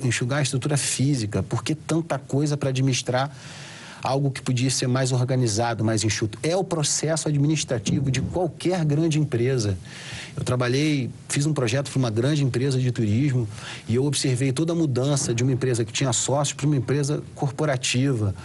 enxugar 0.03 0.39
a 0.39 0.41
estrutura 0.41 0.77
física, 0.77 1.43
porque 1.43 1.75
tanta 1.75 2.17
coisa 2.17 2.57
para 2.57 2.69
administrar 2.69 3.31
algo 4.01 4.31
que 4.31 4.41
podia 4.41 4.69
ser 4.69 4.87
mais 4.87 5.11
organizado, 5.11 5.83
mais 5.83 6.03
enxuto. 6.03 6.37
É 6.43 6.55
o 6.55 6.63
processo 6.63 7.27
administrativo 7.27 8.09
de 8.09 8.21
qualquer 8.21 8.83
grande 8.85 9.19
empresa. 9.19 9.77
Eu 10.35 10.43
trabalhei, 10.43 11.09
fiz 11.27 11.45
um 11.45 11.53
projeto 11.53 11.89
para 11.89 11.99
uma 11.99 12.11
grande 12.11 12.43
empresa 12.43 12.79
de 12.79 12.91
turismo 12.91 13.47
e 13.87 13.95
eu 13.95 14.05
observei 14.05 14.51
toda 14.51 14.73
a 14.73 14.75
mudança 14.75 15.33
de 15.33 15.43
uma 15.43 15.51
empresa 15.51 15.83
que 15.83 15.91
tinha 15.91 16.13
sócios 16.13 16.55
para 16.55 16.67
uma 16.67 16.75
empresa 16.75 17.23
corporativa. 17.35 18.35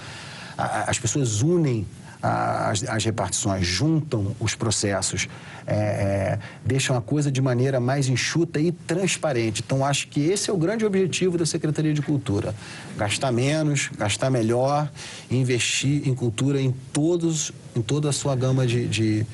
As 0.56 0.98
pessoas 0.98 1.42
unem 1.42 1.86
as, 2.22 2.84
as 2.84 3.04
repartições, 3.04 3.66
juntam 3.66 4.34
os 4.38 4.54
processos, 4.54 5.28
é, 5.66 5.74
é, 5.74 6.38
deixam 6.64 6.96
a 6.96 7.02
coisa 7.02 7.32
de 7.32 7.40
maneira 7.40 7.80
mais 7.80 8.08
enxuta 8.08 8.60
e 8.60 8.70
transparente. 8.70 9.62
Então, 9.64 9.84
acho 9.84 10.06
que 10.08 10.20
esse 10.20 10.48
é 10.48 10.52
o 10.52 10.56
grande 10.56 10.84
objetivo 10.84 11.36
da 11.36 11.44
Secretaria 11.44 11.92
de 11.92 12.00
Cultura: 12.00 12.54
gastar 12.96 13.32
menos, 13.32 13.90
gastar 13.98 14.30
melhor, 14.30 14.90
investir 15.30 16.06
em 16.06 16.14
cultura 16.14 16.60
em, 16.60 16.72
todos, 16.92 17.52
em 17.74 17.82
toda 17.82 18.08
a 18.08 18.12
sua 18.12 18.36
gama 18.36 18.66
de, 18.66 18.86
de, 18.86 19.26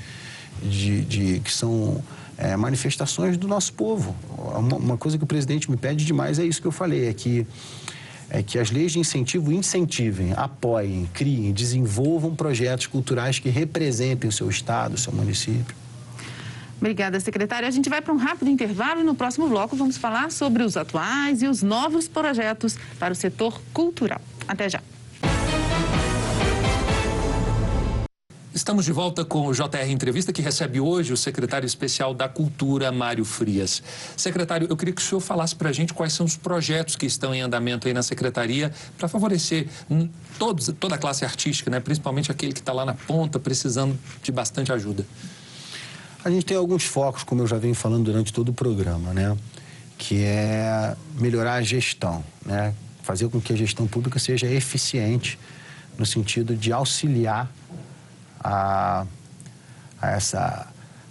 de, 0.62 1.02
de 1.02 1.40
que 1.40 1.52
são 1.52 2.02
é, 2.38 2.56
manifestações 2.56 3.36
do 3.36 3.46
nosso 3.46 3.72
povo. 3.74 4.16
Uma, 4.56 4.76
uma 4.76 4.96
coisa 4.96 5.18
que 5.18 5.24
o 5.24 5.26
presidente 5.26 5.70
me 5.70 5.76
pede 5.76 6.04
demais 6.04 6.38
é 6.38 6.44
isso 6.44 6.60
que 6.62 6.66
eu 6.66 6.72
falei: 6.72 7.08
é 7.08 7.12
que 7.12 7.46
é 8.30 8.42
que 8.42 8.58
as 8.58 8.70
leis 8.70 8.92
de 8.92 8.98
incentivo 8.98 9.52
incentivem, 9.52 10.32
apoiem, 10.36 11.08
criem, 11.14 11.52
desenvolvam 11.52 12.34
projetos 12.34 12.86
culturais 12.86 13.38
que 13.38 13.48
representem 13.48 14.28
o 14.28 14.32
seu 14.32 14.48
estado, 14.48 14.94
o 14.94 14.98
seu 14.98 15.12
município. 15.12 15.74
Obrigada, 16.78 17.18
secretária. 17.18 17.66
A 17.66 17.70
gente 17.70 17.88
vai 17.88 18.00
para 18.00 18.12
um 18.12 18.16
rápido 18.16 18.48
intervalo 18.48 19.00
e 19.00 19.04
no 19.04 19.14
próximo 19.14 19.48
bloco 19.48 19.74
vamos 19.74 19.96
falar 19.96 20.30
sobre 20.30 20.62
os 20.62 20.76
atuais 20.76 21.42
e 21.42 21.48
os 21.48 21.62
novos 21.62 22.06
projetos 22.06 22.76
para 22.98 23.12
o 23.12 23.16
setor 23.16 23.60
cultural. 23.72 24.20
Até 24.46 24.68
já. 24.68 24.80
Estamos 28.58 28.84
de 28.84 28.90
volta 28.90 29.24
com 29.24 29.46
o 29.46 29.52
JR 29.52 29.88
Entrevista, 29.88 30.32
que 30.32 30.42
recebe 30.42 30.80
hoje 30.80 31.12
o 31.12 31.16
secretário 31.16 31.64
especial 31.64 32.12
da 32.12 32.28
Cultura, 32.28 32.90
Mário 32.90 33.24
Frias. 33.24 33.80
Secretário, 34.16 34.66
eu 34.68 34.76
queria 34.76 34.92
que 34.92 35.00
o 35.00 35.04
senhor 35.04 35.20
falasse 35.20 35.54
para 35.54 35.68
a 35.68 35.72
gente 35.72 35.94
quais 35.94 36.12
são 36.12 36.26
os 36.26 36.36
projetos 36.36 36.96
que 36.96 37.06
estão 37.06 37.32
em 37.32 37.40
andamento 37.40 37.86
aí 37.86 37.94
na 37.94 38.02
secretaria 38.02 38.72
para 38.98 39.06
favorecer 39.06 39.68
todos, 40.40 40.74
toda 40.80 40.96
a 40.96 40.98
classe 40.98 41.24
artística, 41.24 41.70
né? 41.70 41.78
principalmente 41.78 42.32
aquele 42.32 42.52
que 42.52 42.58
está 42.58 42.72
lá 42.72 42.84
na 42.84 42.94
ponta 42.94 43.38
precisando 43.38 43.96
de 44.24 44.32
bastante 44.32 44.72
ajuda. 44.72 45.06
A 46.24 46.28
gente 46.28 46.44
tem 46.44 46.56
alguns 46.56 46.82
focos, 46.82 47.22
como 47.22 47.42
eu 47.42 47.46
já 47.46 47.58
venho 47.58 47.76
falando 47.76 48.06
durante 48.06 48.32
todo 48.32 48.48
o 48.48 48.52
programa, 48.52 49.14
né? 49.14 49.36
que 49.96 50.24
é 50.24 50.96
melhorar 51.14 51.54
a 51.54 51.62
gestão, 51.62 52.24
né? 52.44 52.74
fazer 53.04 53.28
com 53.28 53.40
que 53.40 53.52
a 53.52 53.56
gestão 53.56 53.86
pública 53.86 54.18
seja 54.18 54.48
eficiente 54.48 55.38
no 55.96 56.04
sentido 56.04 56.56
de 56.56 56.72
auxiliar 56.72 57.48
a, 58.42 59.06
a, 60.00 60.10
essa, 60.10 60.66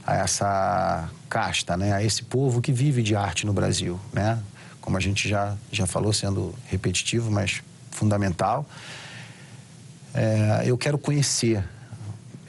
a 0.06 0.16
essa 0.16 1.10
casta, 1.30 1.76
né? 1.78 1.94
a 1.94 2.04
esse 2.04 2.24
povo 2.24 2.62
que 2.62 2.72
vive 2.72 3.02
de 3.02 3.16
arte 3.16 3.46
no 3.46 3.54
Brasil. 3.54 4.00
Né? 4.14 4.40
Como 4.82 4.98
a 4.98 5.00
gente 5.00 5.28
já, 5.28 5.56
já 5.72 5.86
falou, 5.86 6.14
sendo 6.14 6.54
repetitivo, 6.68 7.32
mas 7.32 7.62
fundamental. 7.92 8.66
É, 10.14 10.64
eu 10.66 10.78
quero 10.78 10.98
conhecer. 10.98 11.64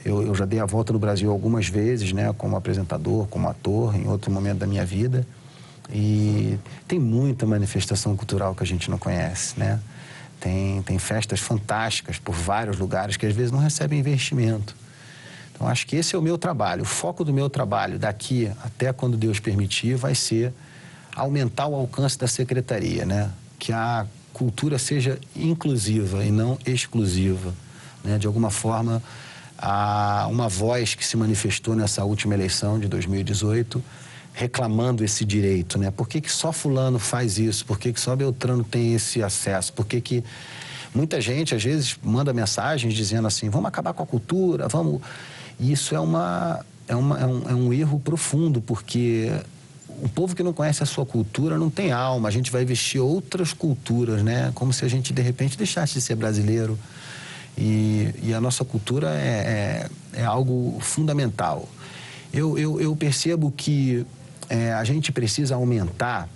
Eu, 0.03 0.21
eu 0.21 0.33
já 0.33 0.45
dei 0.45 0.59
a 0.59 0.65
volta 0.65 0.93
no 0.93 0.99
Brasil 0.99 1.29
algumas 1.29 1.67
vezes, 1.67 2.13
né? 2.13 2.33
como 2.37 2.55
apresentador, 2.55 3.27
como 3.27 3.49
ator, 3.49 3.95
em 3.95 4.07
outro 4.07 4.31
momento 4.31 4.59
da 4.59 4.67
minha 4.67 4.85
vida. 4.85 5.27
E 5.91 6.57
tem 6.87 6.99
muita 6.99 7.45
manifestação 7.45 8.15
cultural 8.15 8.53
que 8.53 8.63
a 8.63 8.67
gente 8.67 8.89
não 8.91 8.97
conhece, 8.97 9.59
né? 9.59 9.79
Tem, 10.39 10.81
tem 10.83 10.97
festas 10.97 11.39
fantásticas 11.39 12.17
por 12.17 12.33
vários 12.33 12.77
lugares 12.77 13.17
que 13.17 13.25
às 13.25 13.35
vezes 13.35 13.51
não 13.51 13.59
recebem 13.59 13.99
investimento. 13.99 14.75
Então, 15.53 15.67
acho 15.67 15.85
que 15.85 15.97
esse 15.97 16.15
é 16.15 16.17
o 16.17 16.21
meu 16.21 16.37
trabalho. 16.37 16.83
O 16.83 16.85
foco 16.85 17.23
do 17.25 17.33
meu 17.33 17.49
trabalho 17.49 17.99
daqui 17.99 18.49
até 18.63 18.93
quando 18.93 19.17
Deus 19.17 19.39
permitir 19.39 19.95
vai 19.95 20.15
ser 20.15 20.53
aumentar 21.13 21.67
o 21.67 21.75
alcance 21.75 22.17
da 22.17 22.27
secretaria, 22.27 23.05
né? 23.05 23.29
Que 23.57 23.73
a 23.73 24.07
cultura 24.31 24.79
seja 24.79 25.19
inclusiva 25.35 26.23
e 26.23 26.31
não 26.31 26.57
exclusiva. 26.65 27.53
Né? 28.03 28.17
De 28.17 28.25
alguma 28.25 28.49
forma, 28.49 29.03
há 29.57 30.27
uma 30.29 30.47
voz 30.47 30.95
que 30.95 31.05
se 31.05 31.17
manifestou 31.17 31.75
nessa 31.75 32.05
última 32.05 32.33
eleição 32.33 32.79
de 32.79 32.87
2018 32.87 33.83
reclamando 34.33 35.03
esse 35.03 35.25
direito, 35.25 35.77
né? 35.77 35.91
Por 35.91 36.07
que, 36.07 36.21
que 36.21 36.31
só 36.31 36.51
fulano 36.51 36.99
faz 36.99 37.37
isso? 37.37 37.65
Por 37.65 37.77
que, 37.77 37.91
que 37.91 37.99
só 37.99 38.15
Beltrano 38.15 38.63
tem 38.63 38.93
esse 38.93 39.21
acesso? 39.21 39.73
Por 39.73 39.85
que, 39.85 39.99
que 39.99 40.23
muita 40.93 41.19
gente 41.19 41.53
às 41.53 41.63
vezes 41.63 41.97
manda 42.01 42.33
mensagens 42.33 42.93
dizendo 42.93 43.27
assim, 43.27 43.49
vamos 43.49 43.67
acabar 43.67 43.93
com 43.93 44.03
a 44.03 44.05
cultura, 44.05 44.67
vamos... 44.67 45.01
E 45.59 45.73
isso 45.73 45.93
é, 45.93 45.99
uma, 45.99 46.65
é, 46.87 46.95
uma, 46.95 47.19
é, 47.19 47.25
um, 47.25 47.49
é 47.49 47.53
um 47.53 47.73
erro 47.73 47.99
profundo, 47.99 48.61
porque 48.61 49.29
o 50.01 50.07
povo 50.07 50.35
que 50.35 50.41
não 50.41 50.53
conhece 50.53 50.81
a 50.81 50.85
sua 50.85 51.05
cultura 51.05 51.57
não 51.57 51.69
tem 51.69 51.91
alma. 51.91 52.29
A 52.29 52.31
gente 52.31 52.49
vai 52.51 52.63
vestir 52.63 52.99
outras 52.99 53.51
culturas, 53.51 54.23
né? 54.23 54.51
Como 54.55 54.71
se 54.71 54.85
a 54.85 54.87
gente, 54.87 55.11
de 55.11 55.21
repente, 55.21 55.57
deixasse 55.57 55.95
de 55.95 56.01
ser 56.01 56.15
brasileiro. 56.15 56.79
E, 57.57 58.13
e 58.23 58.33
a 58.33 58.39
nossa 58.39 58.63
cultura 58.63 59.09
é, 59.09 59.89
é, 60.15 60.21
é 60.21 60.23
algo 60.23 60.77
fundamental. 60.79 61.67
Eu, 62.31 62.57
eu, 62.57 62.79
eu 62.79 62.95
percebo 62.95 63.51
que 63.51 64.05
é, 64.49 64.73
a 64.73 64.83
gente 64.83 65.11
precisa 65.11 65.55
aumentar 65.55 66.27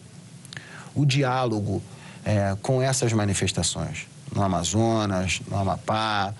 o 0.93 1.05
diálogo 1.05 1.81
é, 2.23 2.55
com 2.61 2.81
essas 2.81 3.11
manifestações. 3.11 4.07
No 4.33 4.43
Amazonas, 4.43 5.41
no 5.47 5.57
Amapá, 5.57 6.33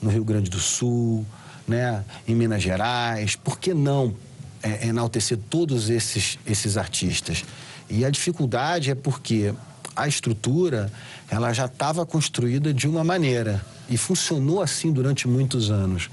no 0.00 0.10
Rio 0.10 0.24
Grande 0.24 0.50
do 0.50 0.60
Sul, 0.60 1.26
né, 1.66 2.04
em 2.28 2.34
Minas 2.34 2.62
Gerais. 2.62 3.36
Por 3.36 3.58
que 3.58 3.72
não 3.72 4.14
é, 4.62 4.86
enaltecer 4.86 5.38
todos 5.48 5.88
esses, 5.90 6.38
esses 6.46 6.76
artistas? 6.76 7.44
E 7.88 8.04
a 8.04 8.10
dificuldade 8.10 8.90
é 8.90 8.94
porque 8.94 9.54
a 9.96 10.08
estrutura 10.08 10.92
ela 11.30 11.52
já 11.52 11.66
estava 11.66 12.04
construída 12.04 12.72
de 12.72 12.88
uma 12.88 13.04
maneira 13.04 13.64
e 13.88 13.96
funcionou 13.96 14.62
assim 14.62 14.92
durante 14.92 15.28
muitos 15.28 15.70
anos. 15.70 16.10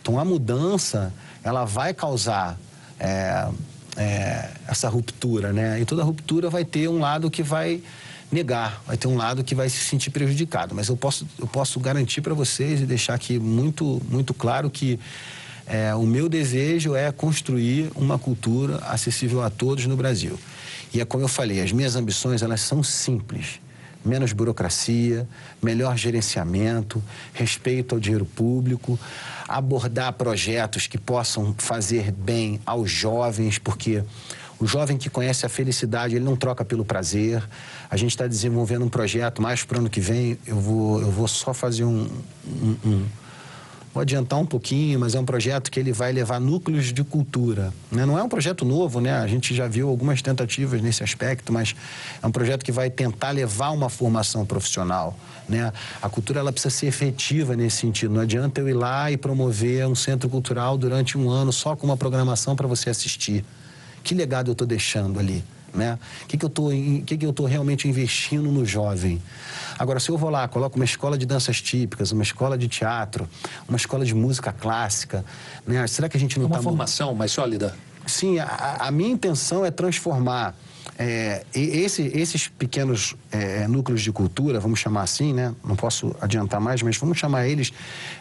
Então 0.00 0.18
a 0.18 0.24
mudança 0.24 1.12
ela 1.42 1.64
vai 1.64 1.94
causar 1.94 2.58
é, 2.98 3.48
é, 4.00 4.48
essa 4.66 4.88
ruptura, 4.88 5.52
né? 5.52 5.78
E 5.78 5.84
toda 5.84 6.02
ruptura 6.02 6.48
vai 6.48 6.64
ter 6.64 6.88
um 6.88 6.98
lado 6.98 7.30
que 7.30 7.42
vai 7.42 7.82
negar, 8.32 8.82
vai 8.86 8.96
ter 8.96 9.06
um 9.06 9.16
lado 9.16 9.44
que 9.44 9.54
vai 9.54 9.68
se 9.68 9.76
sentir 9.76 10.08
prejudicado. 10.08 10.74
Mas 10.74 10.88
eu 10.88 10.96
posso, 10.96 11.28
eu 11.38 11.46
posso 11.46 11.78
garantir 11.78 12.22
para 12.22 12.32
vocês 12.32 12.80
e 12.80 12.86
deixar 12.86 13.12
aqui 13.12 13.38
muito, 13.38 14.00
muito 14.08 14.32
claro 14.32 14.70
que 14.70 14.98
é, 15.66 15.94
o 15.94 16.06
meu 16.06 16.30
desejo 16.30 16.94
é 16.94 17.12
construir 17.12 17.90
uma 17.94 18.18
cultura 18.18 18.78
acessível 18.86 19.42
a 19.42 19.50
todos 19.50 19.84
no 19.84 19.96
Brasil. 19.96 20.40
E 20.94 21.00
é 21.00 21.04
como 21.04 21.22
eu 21.22 21.28
falei, 21.28 21.60
as 21.60 21.70
minhas 21.70 21.94
ambições 21.94 22.40
elas 22.42 22.62
são 22.62 22.82
simples 22.82 23.60
menos 24.04 24.32
burocracia, 24.32 25.28
melhor 25.62 25.96
gerenciamento, 25.96 27.02
respeito 27.32 27.94
ao 27.94 28.00
dinheiro 28.00 28.24
público, 28.24 28.98
abordar 29.48 30.12
projetos 30.14 30.86
que 30.86 30.98
possam 30.98 31.54
fazer 31.58 32.12
bem 32.12 32.60
aos 32.64 32.90
jovens, 32.90 33.58
porque 33.58 34.02
o 34.58 34.66
jovem 34.66 34.98
que 34.98 35.08
conhece 35.08 35.46
a 35.46 35.48
felicidade, 35.48 36.14
ele 36.14 36.24
não 36.24 36.36
troca 36.36 36.64
pelo 36.64 36.84
prazer. 36.84 37.42
A 37.90 37.96
gente 37.96 38.10
está 38.10 38.26
desenvolvendo 38.26 38.84
um 38.84 38.90
projeto, 38.90 39.40
mais 39.40 39.64
para 39.64 39.78
o 39.78 39.80
ano 39.80 39.90
que 39.90 40.00
vem, 40.00 40.38
eu 40.46 40.60
vou, 40.60 41.00
eu 41.00 41.10
vou 41.10 41.26
só 41.26 41.54
fazer 41.54 41.84
um, 41.84 42.06
um, 42.46 42.76
um 42.84 43.06
Vou 43.92 44.00
adiantar 44.00 44.38
um 44.38 44.46
pouquinho, 44.46 45.00
mas 45.00 45.16
é 45.16 45.20
um 45.20 45.24
projeto 45.24 45.68
que 45.68 45.80
ele 45.80 45.92
vai 45.92 46.12
levar 46.12 46.38
núcleos 46.38 46.92
de 46.92 47.02
cultura. 47.02 47.72
Né? 47.90 48.06
Não 48.06 48.16
é 48.16 48.22
um 48.22 48.28
projeto 48.28 48.64
novo, 48.64 49.00
né? 49.00 49.14
A 49.14 49.26
gente 49.26 49.52
já 49.52 49.66
viu 49.66 49.88
algumas 49.88 50.22
tentativas 50.22 50.80
nesse 50.80 51.02
aspecto, 51.02 51.52
mas 51.52 51.74
é 52.22 52.24
um 52.24 52.30
projeto 52.30 52.64
que 52.64 52.70
vai 52.70 52.88
tentar 52.88 53.30
levar 53.30 53.70
uma 53.70 53.88
formação 53.88 54.46
profissional. 54.46 55.18
Né? 55.48 55.72
A 56.00 56.08
cultura 56.08 56.38
ela 56.38 56.52
precisa 56.52 56.72
ser 56.72 56.86
efetiva 56.86 57.56
nesse 57.56 57.78
sentido. 57.78 58.14
Não 58.14 58.20
adianta 58.20 58.60
eu 58.60 58.68
ir 58.68 58.74
lá 58.74 59.10
e 59.10 59.16
promover 59.16 59.84
um 59.88 59.96
centro 59.96 60.28
cultural 60.28 60.78
durante 60.78 61.18
um 61.18 61.28
ano 61.28 61.52
só 61.52 61.74
com 61.74 61.84
uma 61.84 61.96
programação 61.96 62.54
para 62.54 62.68
você 62.68 62.90
assistir. 62.90 63.44
Que 64.04 64.14
legado 64.14 64.50
eu 64.50 64.52
estou 64.52 64.68
deixando 64.68 65.18
ali? 65.18 65.42
Né? 65.72 65.98
O 66.24 66.26
que, 66.26 66.36
que 66.36 66.44
eu 66.44 66.48
estou 66.48 66.70
que 66.70 67.16
que 67.16 67.24
eu 67.24 67.32
tô 67.32 67.44
realmente 67.44 67.86
investindo 67.86 68.50
no 68.50 68.64
jovem? 68.64 69.22
Agora, 69.78 70.00
se 70.00 70.10
eu 70.10 70.18
vou 70.18 70.28
lá, 70.28 70.46
coloco 70.48 70.76
uma 70.76 70.84
escola 70.84 71.16
de 71.16 71.24
danças 71.24 71.60
típicas, 71.60 72.12
uma 72.12 72.22
escola 72.22 72.58
de 72.58 72.68
teatro, 72.68 73.28
uma 73.68 73.76
escola 73.76 74.04
de 74.04 74.14
música 74.14 74.52
clássica, 74.52 75.24
né? 75.66 75.86
será 75.86 76.08
que 76.08 76.16
a 76.16 76.20
gente 76.20 76.38
não 76.38 76.46
está... 76.46 76.56
Uma 76.56 76.62
tá... 76.62 76.68
formação 76.68 77.14
mais 77.14 77.32
sólida? 77.32 77.74
Sim, 78.06 78.38
a, 78.40 78.78
a 78.80 78.90
minha 78.90 79.10
intenção 79.10 79.64
é 79.64 79.70
transformar 79.70 80.54
é, 80.98 81.44
esse, 81.54 82.02
esses 82.14 82.48
pequenos 82.48 83.14
é, 83.30 83.68
núcleos 83.68 84.02
de 84.02 84.10
cultura, 84.10 84.58
vamos 84.58 84.80
chamar 84.80 85.02
assim, 85.02 85.32
né? 85.32 85.54
Não 85.64 85.76
posso 85.76 86.14
adiantar 86.20 86.60
mais, 86.60 86.82
mas 86.82 86.96
vamos 86.96 87.18
chamar 87.18 87.46
eles 87.46 87.72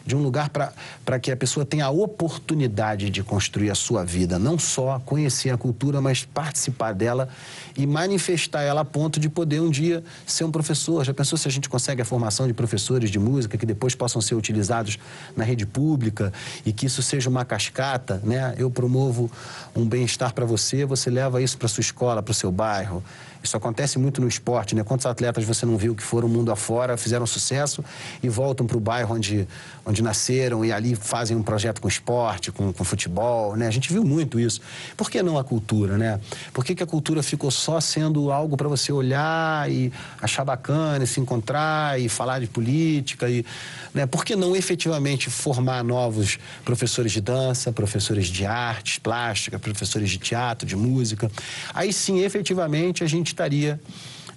de 0.05 0.15
um 0.15 0.21
lugar 0.21 0.49
para 0.49 1.19
que 1.19 1.31
a 1.31 1.37
pessoa 1.37 1.65
tenha 1.65 1.85
a 1.85 1.89
oportunidade 1.89 3.09
de 3.09 3.23
construir 3.23 3.71
a 3.71 3.75
sua 3.75 4.05
vida, 4.05 4.37
não 4.37 4.59
só 4.59 4.99
conhecer 4.99 5.49
a 5.49 5.57
cultura, 5.57 5.99
mas 5.99 6.25
participar 6.25 6.93
dela 6.93 7.27
e 7.75 7.87
manifestar 7.87 8.61
ela 8.61 8.81
a 8.81 8.85
ponto 8.85 9.19
de 9.19 9.29
poder 9.29 9.61
um 9.61 9.69
dia 9.69 10.03
ser 10.25 10.43
um 10.43 10.51
professor. 10.51 11.03
Já 11.03 11.13
pensou 11.13 11.37
se 11.37 11.47
a 11.47 11.51
gente 11.51 11.67
consegue 11.67 12.01
a 12.01 12.05
formação 12.05 12.45
de 12.45 12.53
professores 12.53 13.09
de 13.09 13.17
música 13.17 13.57
que 13.57 13.65
depois 13.65 13.95
possam 13.95 14.21
ser 14.21 14.35
utilizados 14.35 14.99
na 15.35 15.43
rede 15.43 15.65
pública 15.65 16.31
e 16.65 16.71
que 16.71 16.85
isso 16.85 17.01
seja 17.01 17.29
uma 17.29 17.45
cascata, 17.45 18.21
né? 18.23 18.53
Eu 18.57 18.69
promovo 18.69 19.31
um 19.75 19.85
bem-estar 19.85 20.33
para 20.33 20.45
você, 20.45 20.85
você 20.85 21.09
leva 21.09 21.41
isso 21.41 21.57
para 21.57 21.67
sua 21.67 21.81
escola, 21.81 22.21
para 22.21 22.31
o 22.31 22.35
seu 22.35 22.51
bairro. 22.51 23.03
Isso 23.41 23.55
acontece 23.55 23.97
muito 23.97 24.19
no 24.19 24.27
esporte, 24.27 24.75
né? 24.75 24.83
Quantos 24.99 25.05
atletas 25.05 25.45
você 25.45 25.65
não 25.65 25.77
viu 25.77 25.95
que 25.95 26.03
foram 26.03 26.27
mundo 26.27 26.51
afora, 26.51 26.97
fizeram 26.97 27.25
sucesso 27.25 27.81
e 28.21 28.27
voltam 28.27 28.67
para 28.67 28.75
o 28.75 28.81
bairro 28.81 29.15
onde, 29.15 29.47
onde 29.85 30.03
nasceram 30.03 30.65
e 30.65 30.73
ali 30.73 30.93
fazem 30.93 31.37
um 31.37 31.41
projeto 31.41 31.79
com 31.79 31.87
esporte, 31.87 32.51
com, 32.51 32.73
com 32.73 32.83
futebol, 32.83 33.55
né? 33.55 33.65
A 33.65 33.71
gente 33.71 33.93
viu 33.93 34.03
muito 34.03 34.37
isso. 34.37 34.59
Por 34.97 35.09
que 35.09 35.23
não 35.23 35.37
a 35.37 35.43
cultura, 35.43 35.97
né? 35.97 36.19
Por 36.51 36.65
que, 36.65 36.75
que 36.75 36.83
a 36.83 36.85
cultura 36.85 37.23
ficou 37.23 37.49
só 37.49 37.79
sendo 37.79 38.29
algo 38.29 38.57
para 38.57 38.67
você 38.67 38.91
olhar 38.91 39.71
e 39.71 39.89
achar 40.21 40.43
bacana, 40.43 41.05
e 41.05 41.07
se 41.07 41.21
encontrar 41.21 41.97
e 41.97 42.09
falar 42.09 42.39
de 42.39 42.47
política? 42.47 43.29
E, 43.29 43.45
né? 43.93 44.05
Por 44.05 44.25
que 44.25 44.35
não 44.35 44.53
efetivamente 44.53 45.29
formar 45.29 45.81
novos 45.81 46.37
professores 46.65 47.13
de 47.13 47.21
dança, 47.21 47.71
professores 47.71 48.27
de 48.27 48.45
artes, 48.45 48.99
plástica, 48.99 49.57
professores 49.57 50.09
de 50.09 50.17
teatro, 50.17 50.67
de 50.67 50.75
música? 50.75 51.31
Aí 51.73 51.93
sim, 51.93 52.19
efetivamente, 52.19 53.01
a 53.01 53.07
gente 53.07 53.27
estaria 53.27 53.79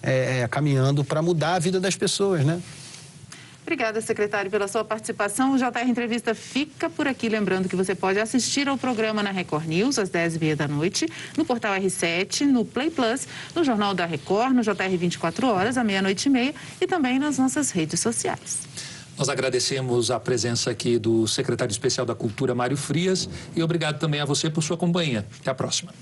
é, 0.03 0.49
caminhando 0.49 1.05
para 1.05 1.23
mudar 1.23 1.55
a 1.55 1.59
vida 1.59 1.81
das 1.81 1.97
pessoas, 1.97 2.45
né? 2.45 2.61
Obrigada, 3.63 4.01
secretário, 4.01 4.51
pela 4.51 4.67
sua 4.67 4.85
participação. 4.85 5.55
O 5.55 5.57
JR 5.57 5.89
Entrevista 5.89 6.35
fica 6.35 6.91
por 6.91 7.07
aqui. 7.07 7.29
Lembrando 7.29 7.69
que 7.69 7.77
você 7.77 7.95
pode 7.95 8.19
assistir 8.19 8.69
ao 8.69 8.77
programa 8.77 9.23
na 9.23 9.31
Record 9.31 9.67
News 9.67 9.99
às 9.99 10.11
10h30 10.11 10.57
da 10.57 10.69
noite, 10.69 11.07
no 11.39 11.45
portal 11.45 11.75
R7, 11.77 12.43
no 12.43 12.65
Play 12.65 12.91
Plus, 12.91 13.27
no 13.55 13.63
Jornal 13.63 13.95
da 13.95 14.05
Record, 14.05 14.53
no 14.53 14.63
JR 14.63 14.97
24 14.99 15.47
Horas, 15.47 15.79
à 15.79 15.85
meia-noite 15.85 16.27
e 16.27 16.31
meia 16.31 16.55
e 16.81 16.87
também 16.87 17.19
nas 17.19 17.39
nossas 17.39 17.71
redes 17.71 18.01
sociais. 18.01 18.63
Nós 19.17 19.29
agradecemos 19.29 20.11
a 20.11 20.19
presença 20.19 20.71
aqui 20.71 20.99
do 20.99 21.29
secretário 21.29 21.71
especial 21.71 22.05
da 22.05 22.15
Cultura, 22.15 22.55
Mário 22.55 22.77
Frias, 22.77 23.29
e 23.55 23.63
obrigado 23.63 23.99
também 23.99 24.21
a 24.21 24.25
você 24.25 24.51
por 24.51 24.63
sua 24.63 24.77
companhia. 24.77 25.25
Até 25.41 25.51
a 25.51 25.55
próxima. 25.55 25.93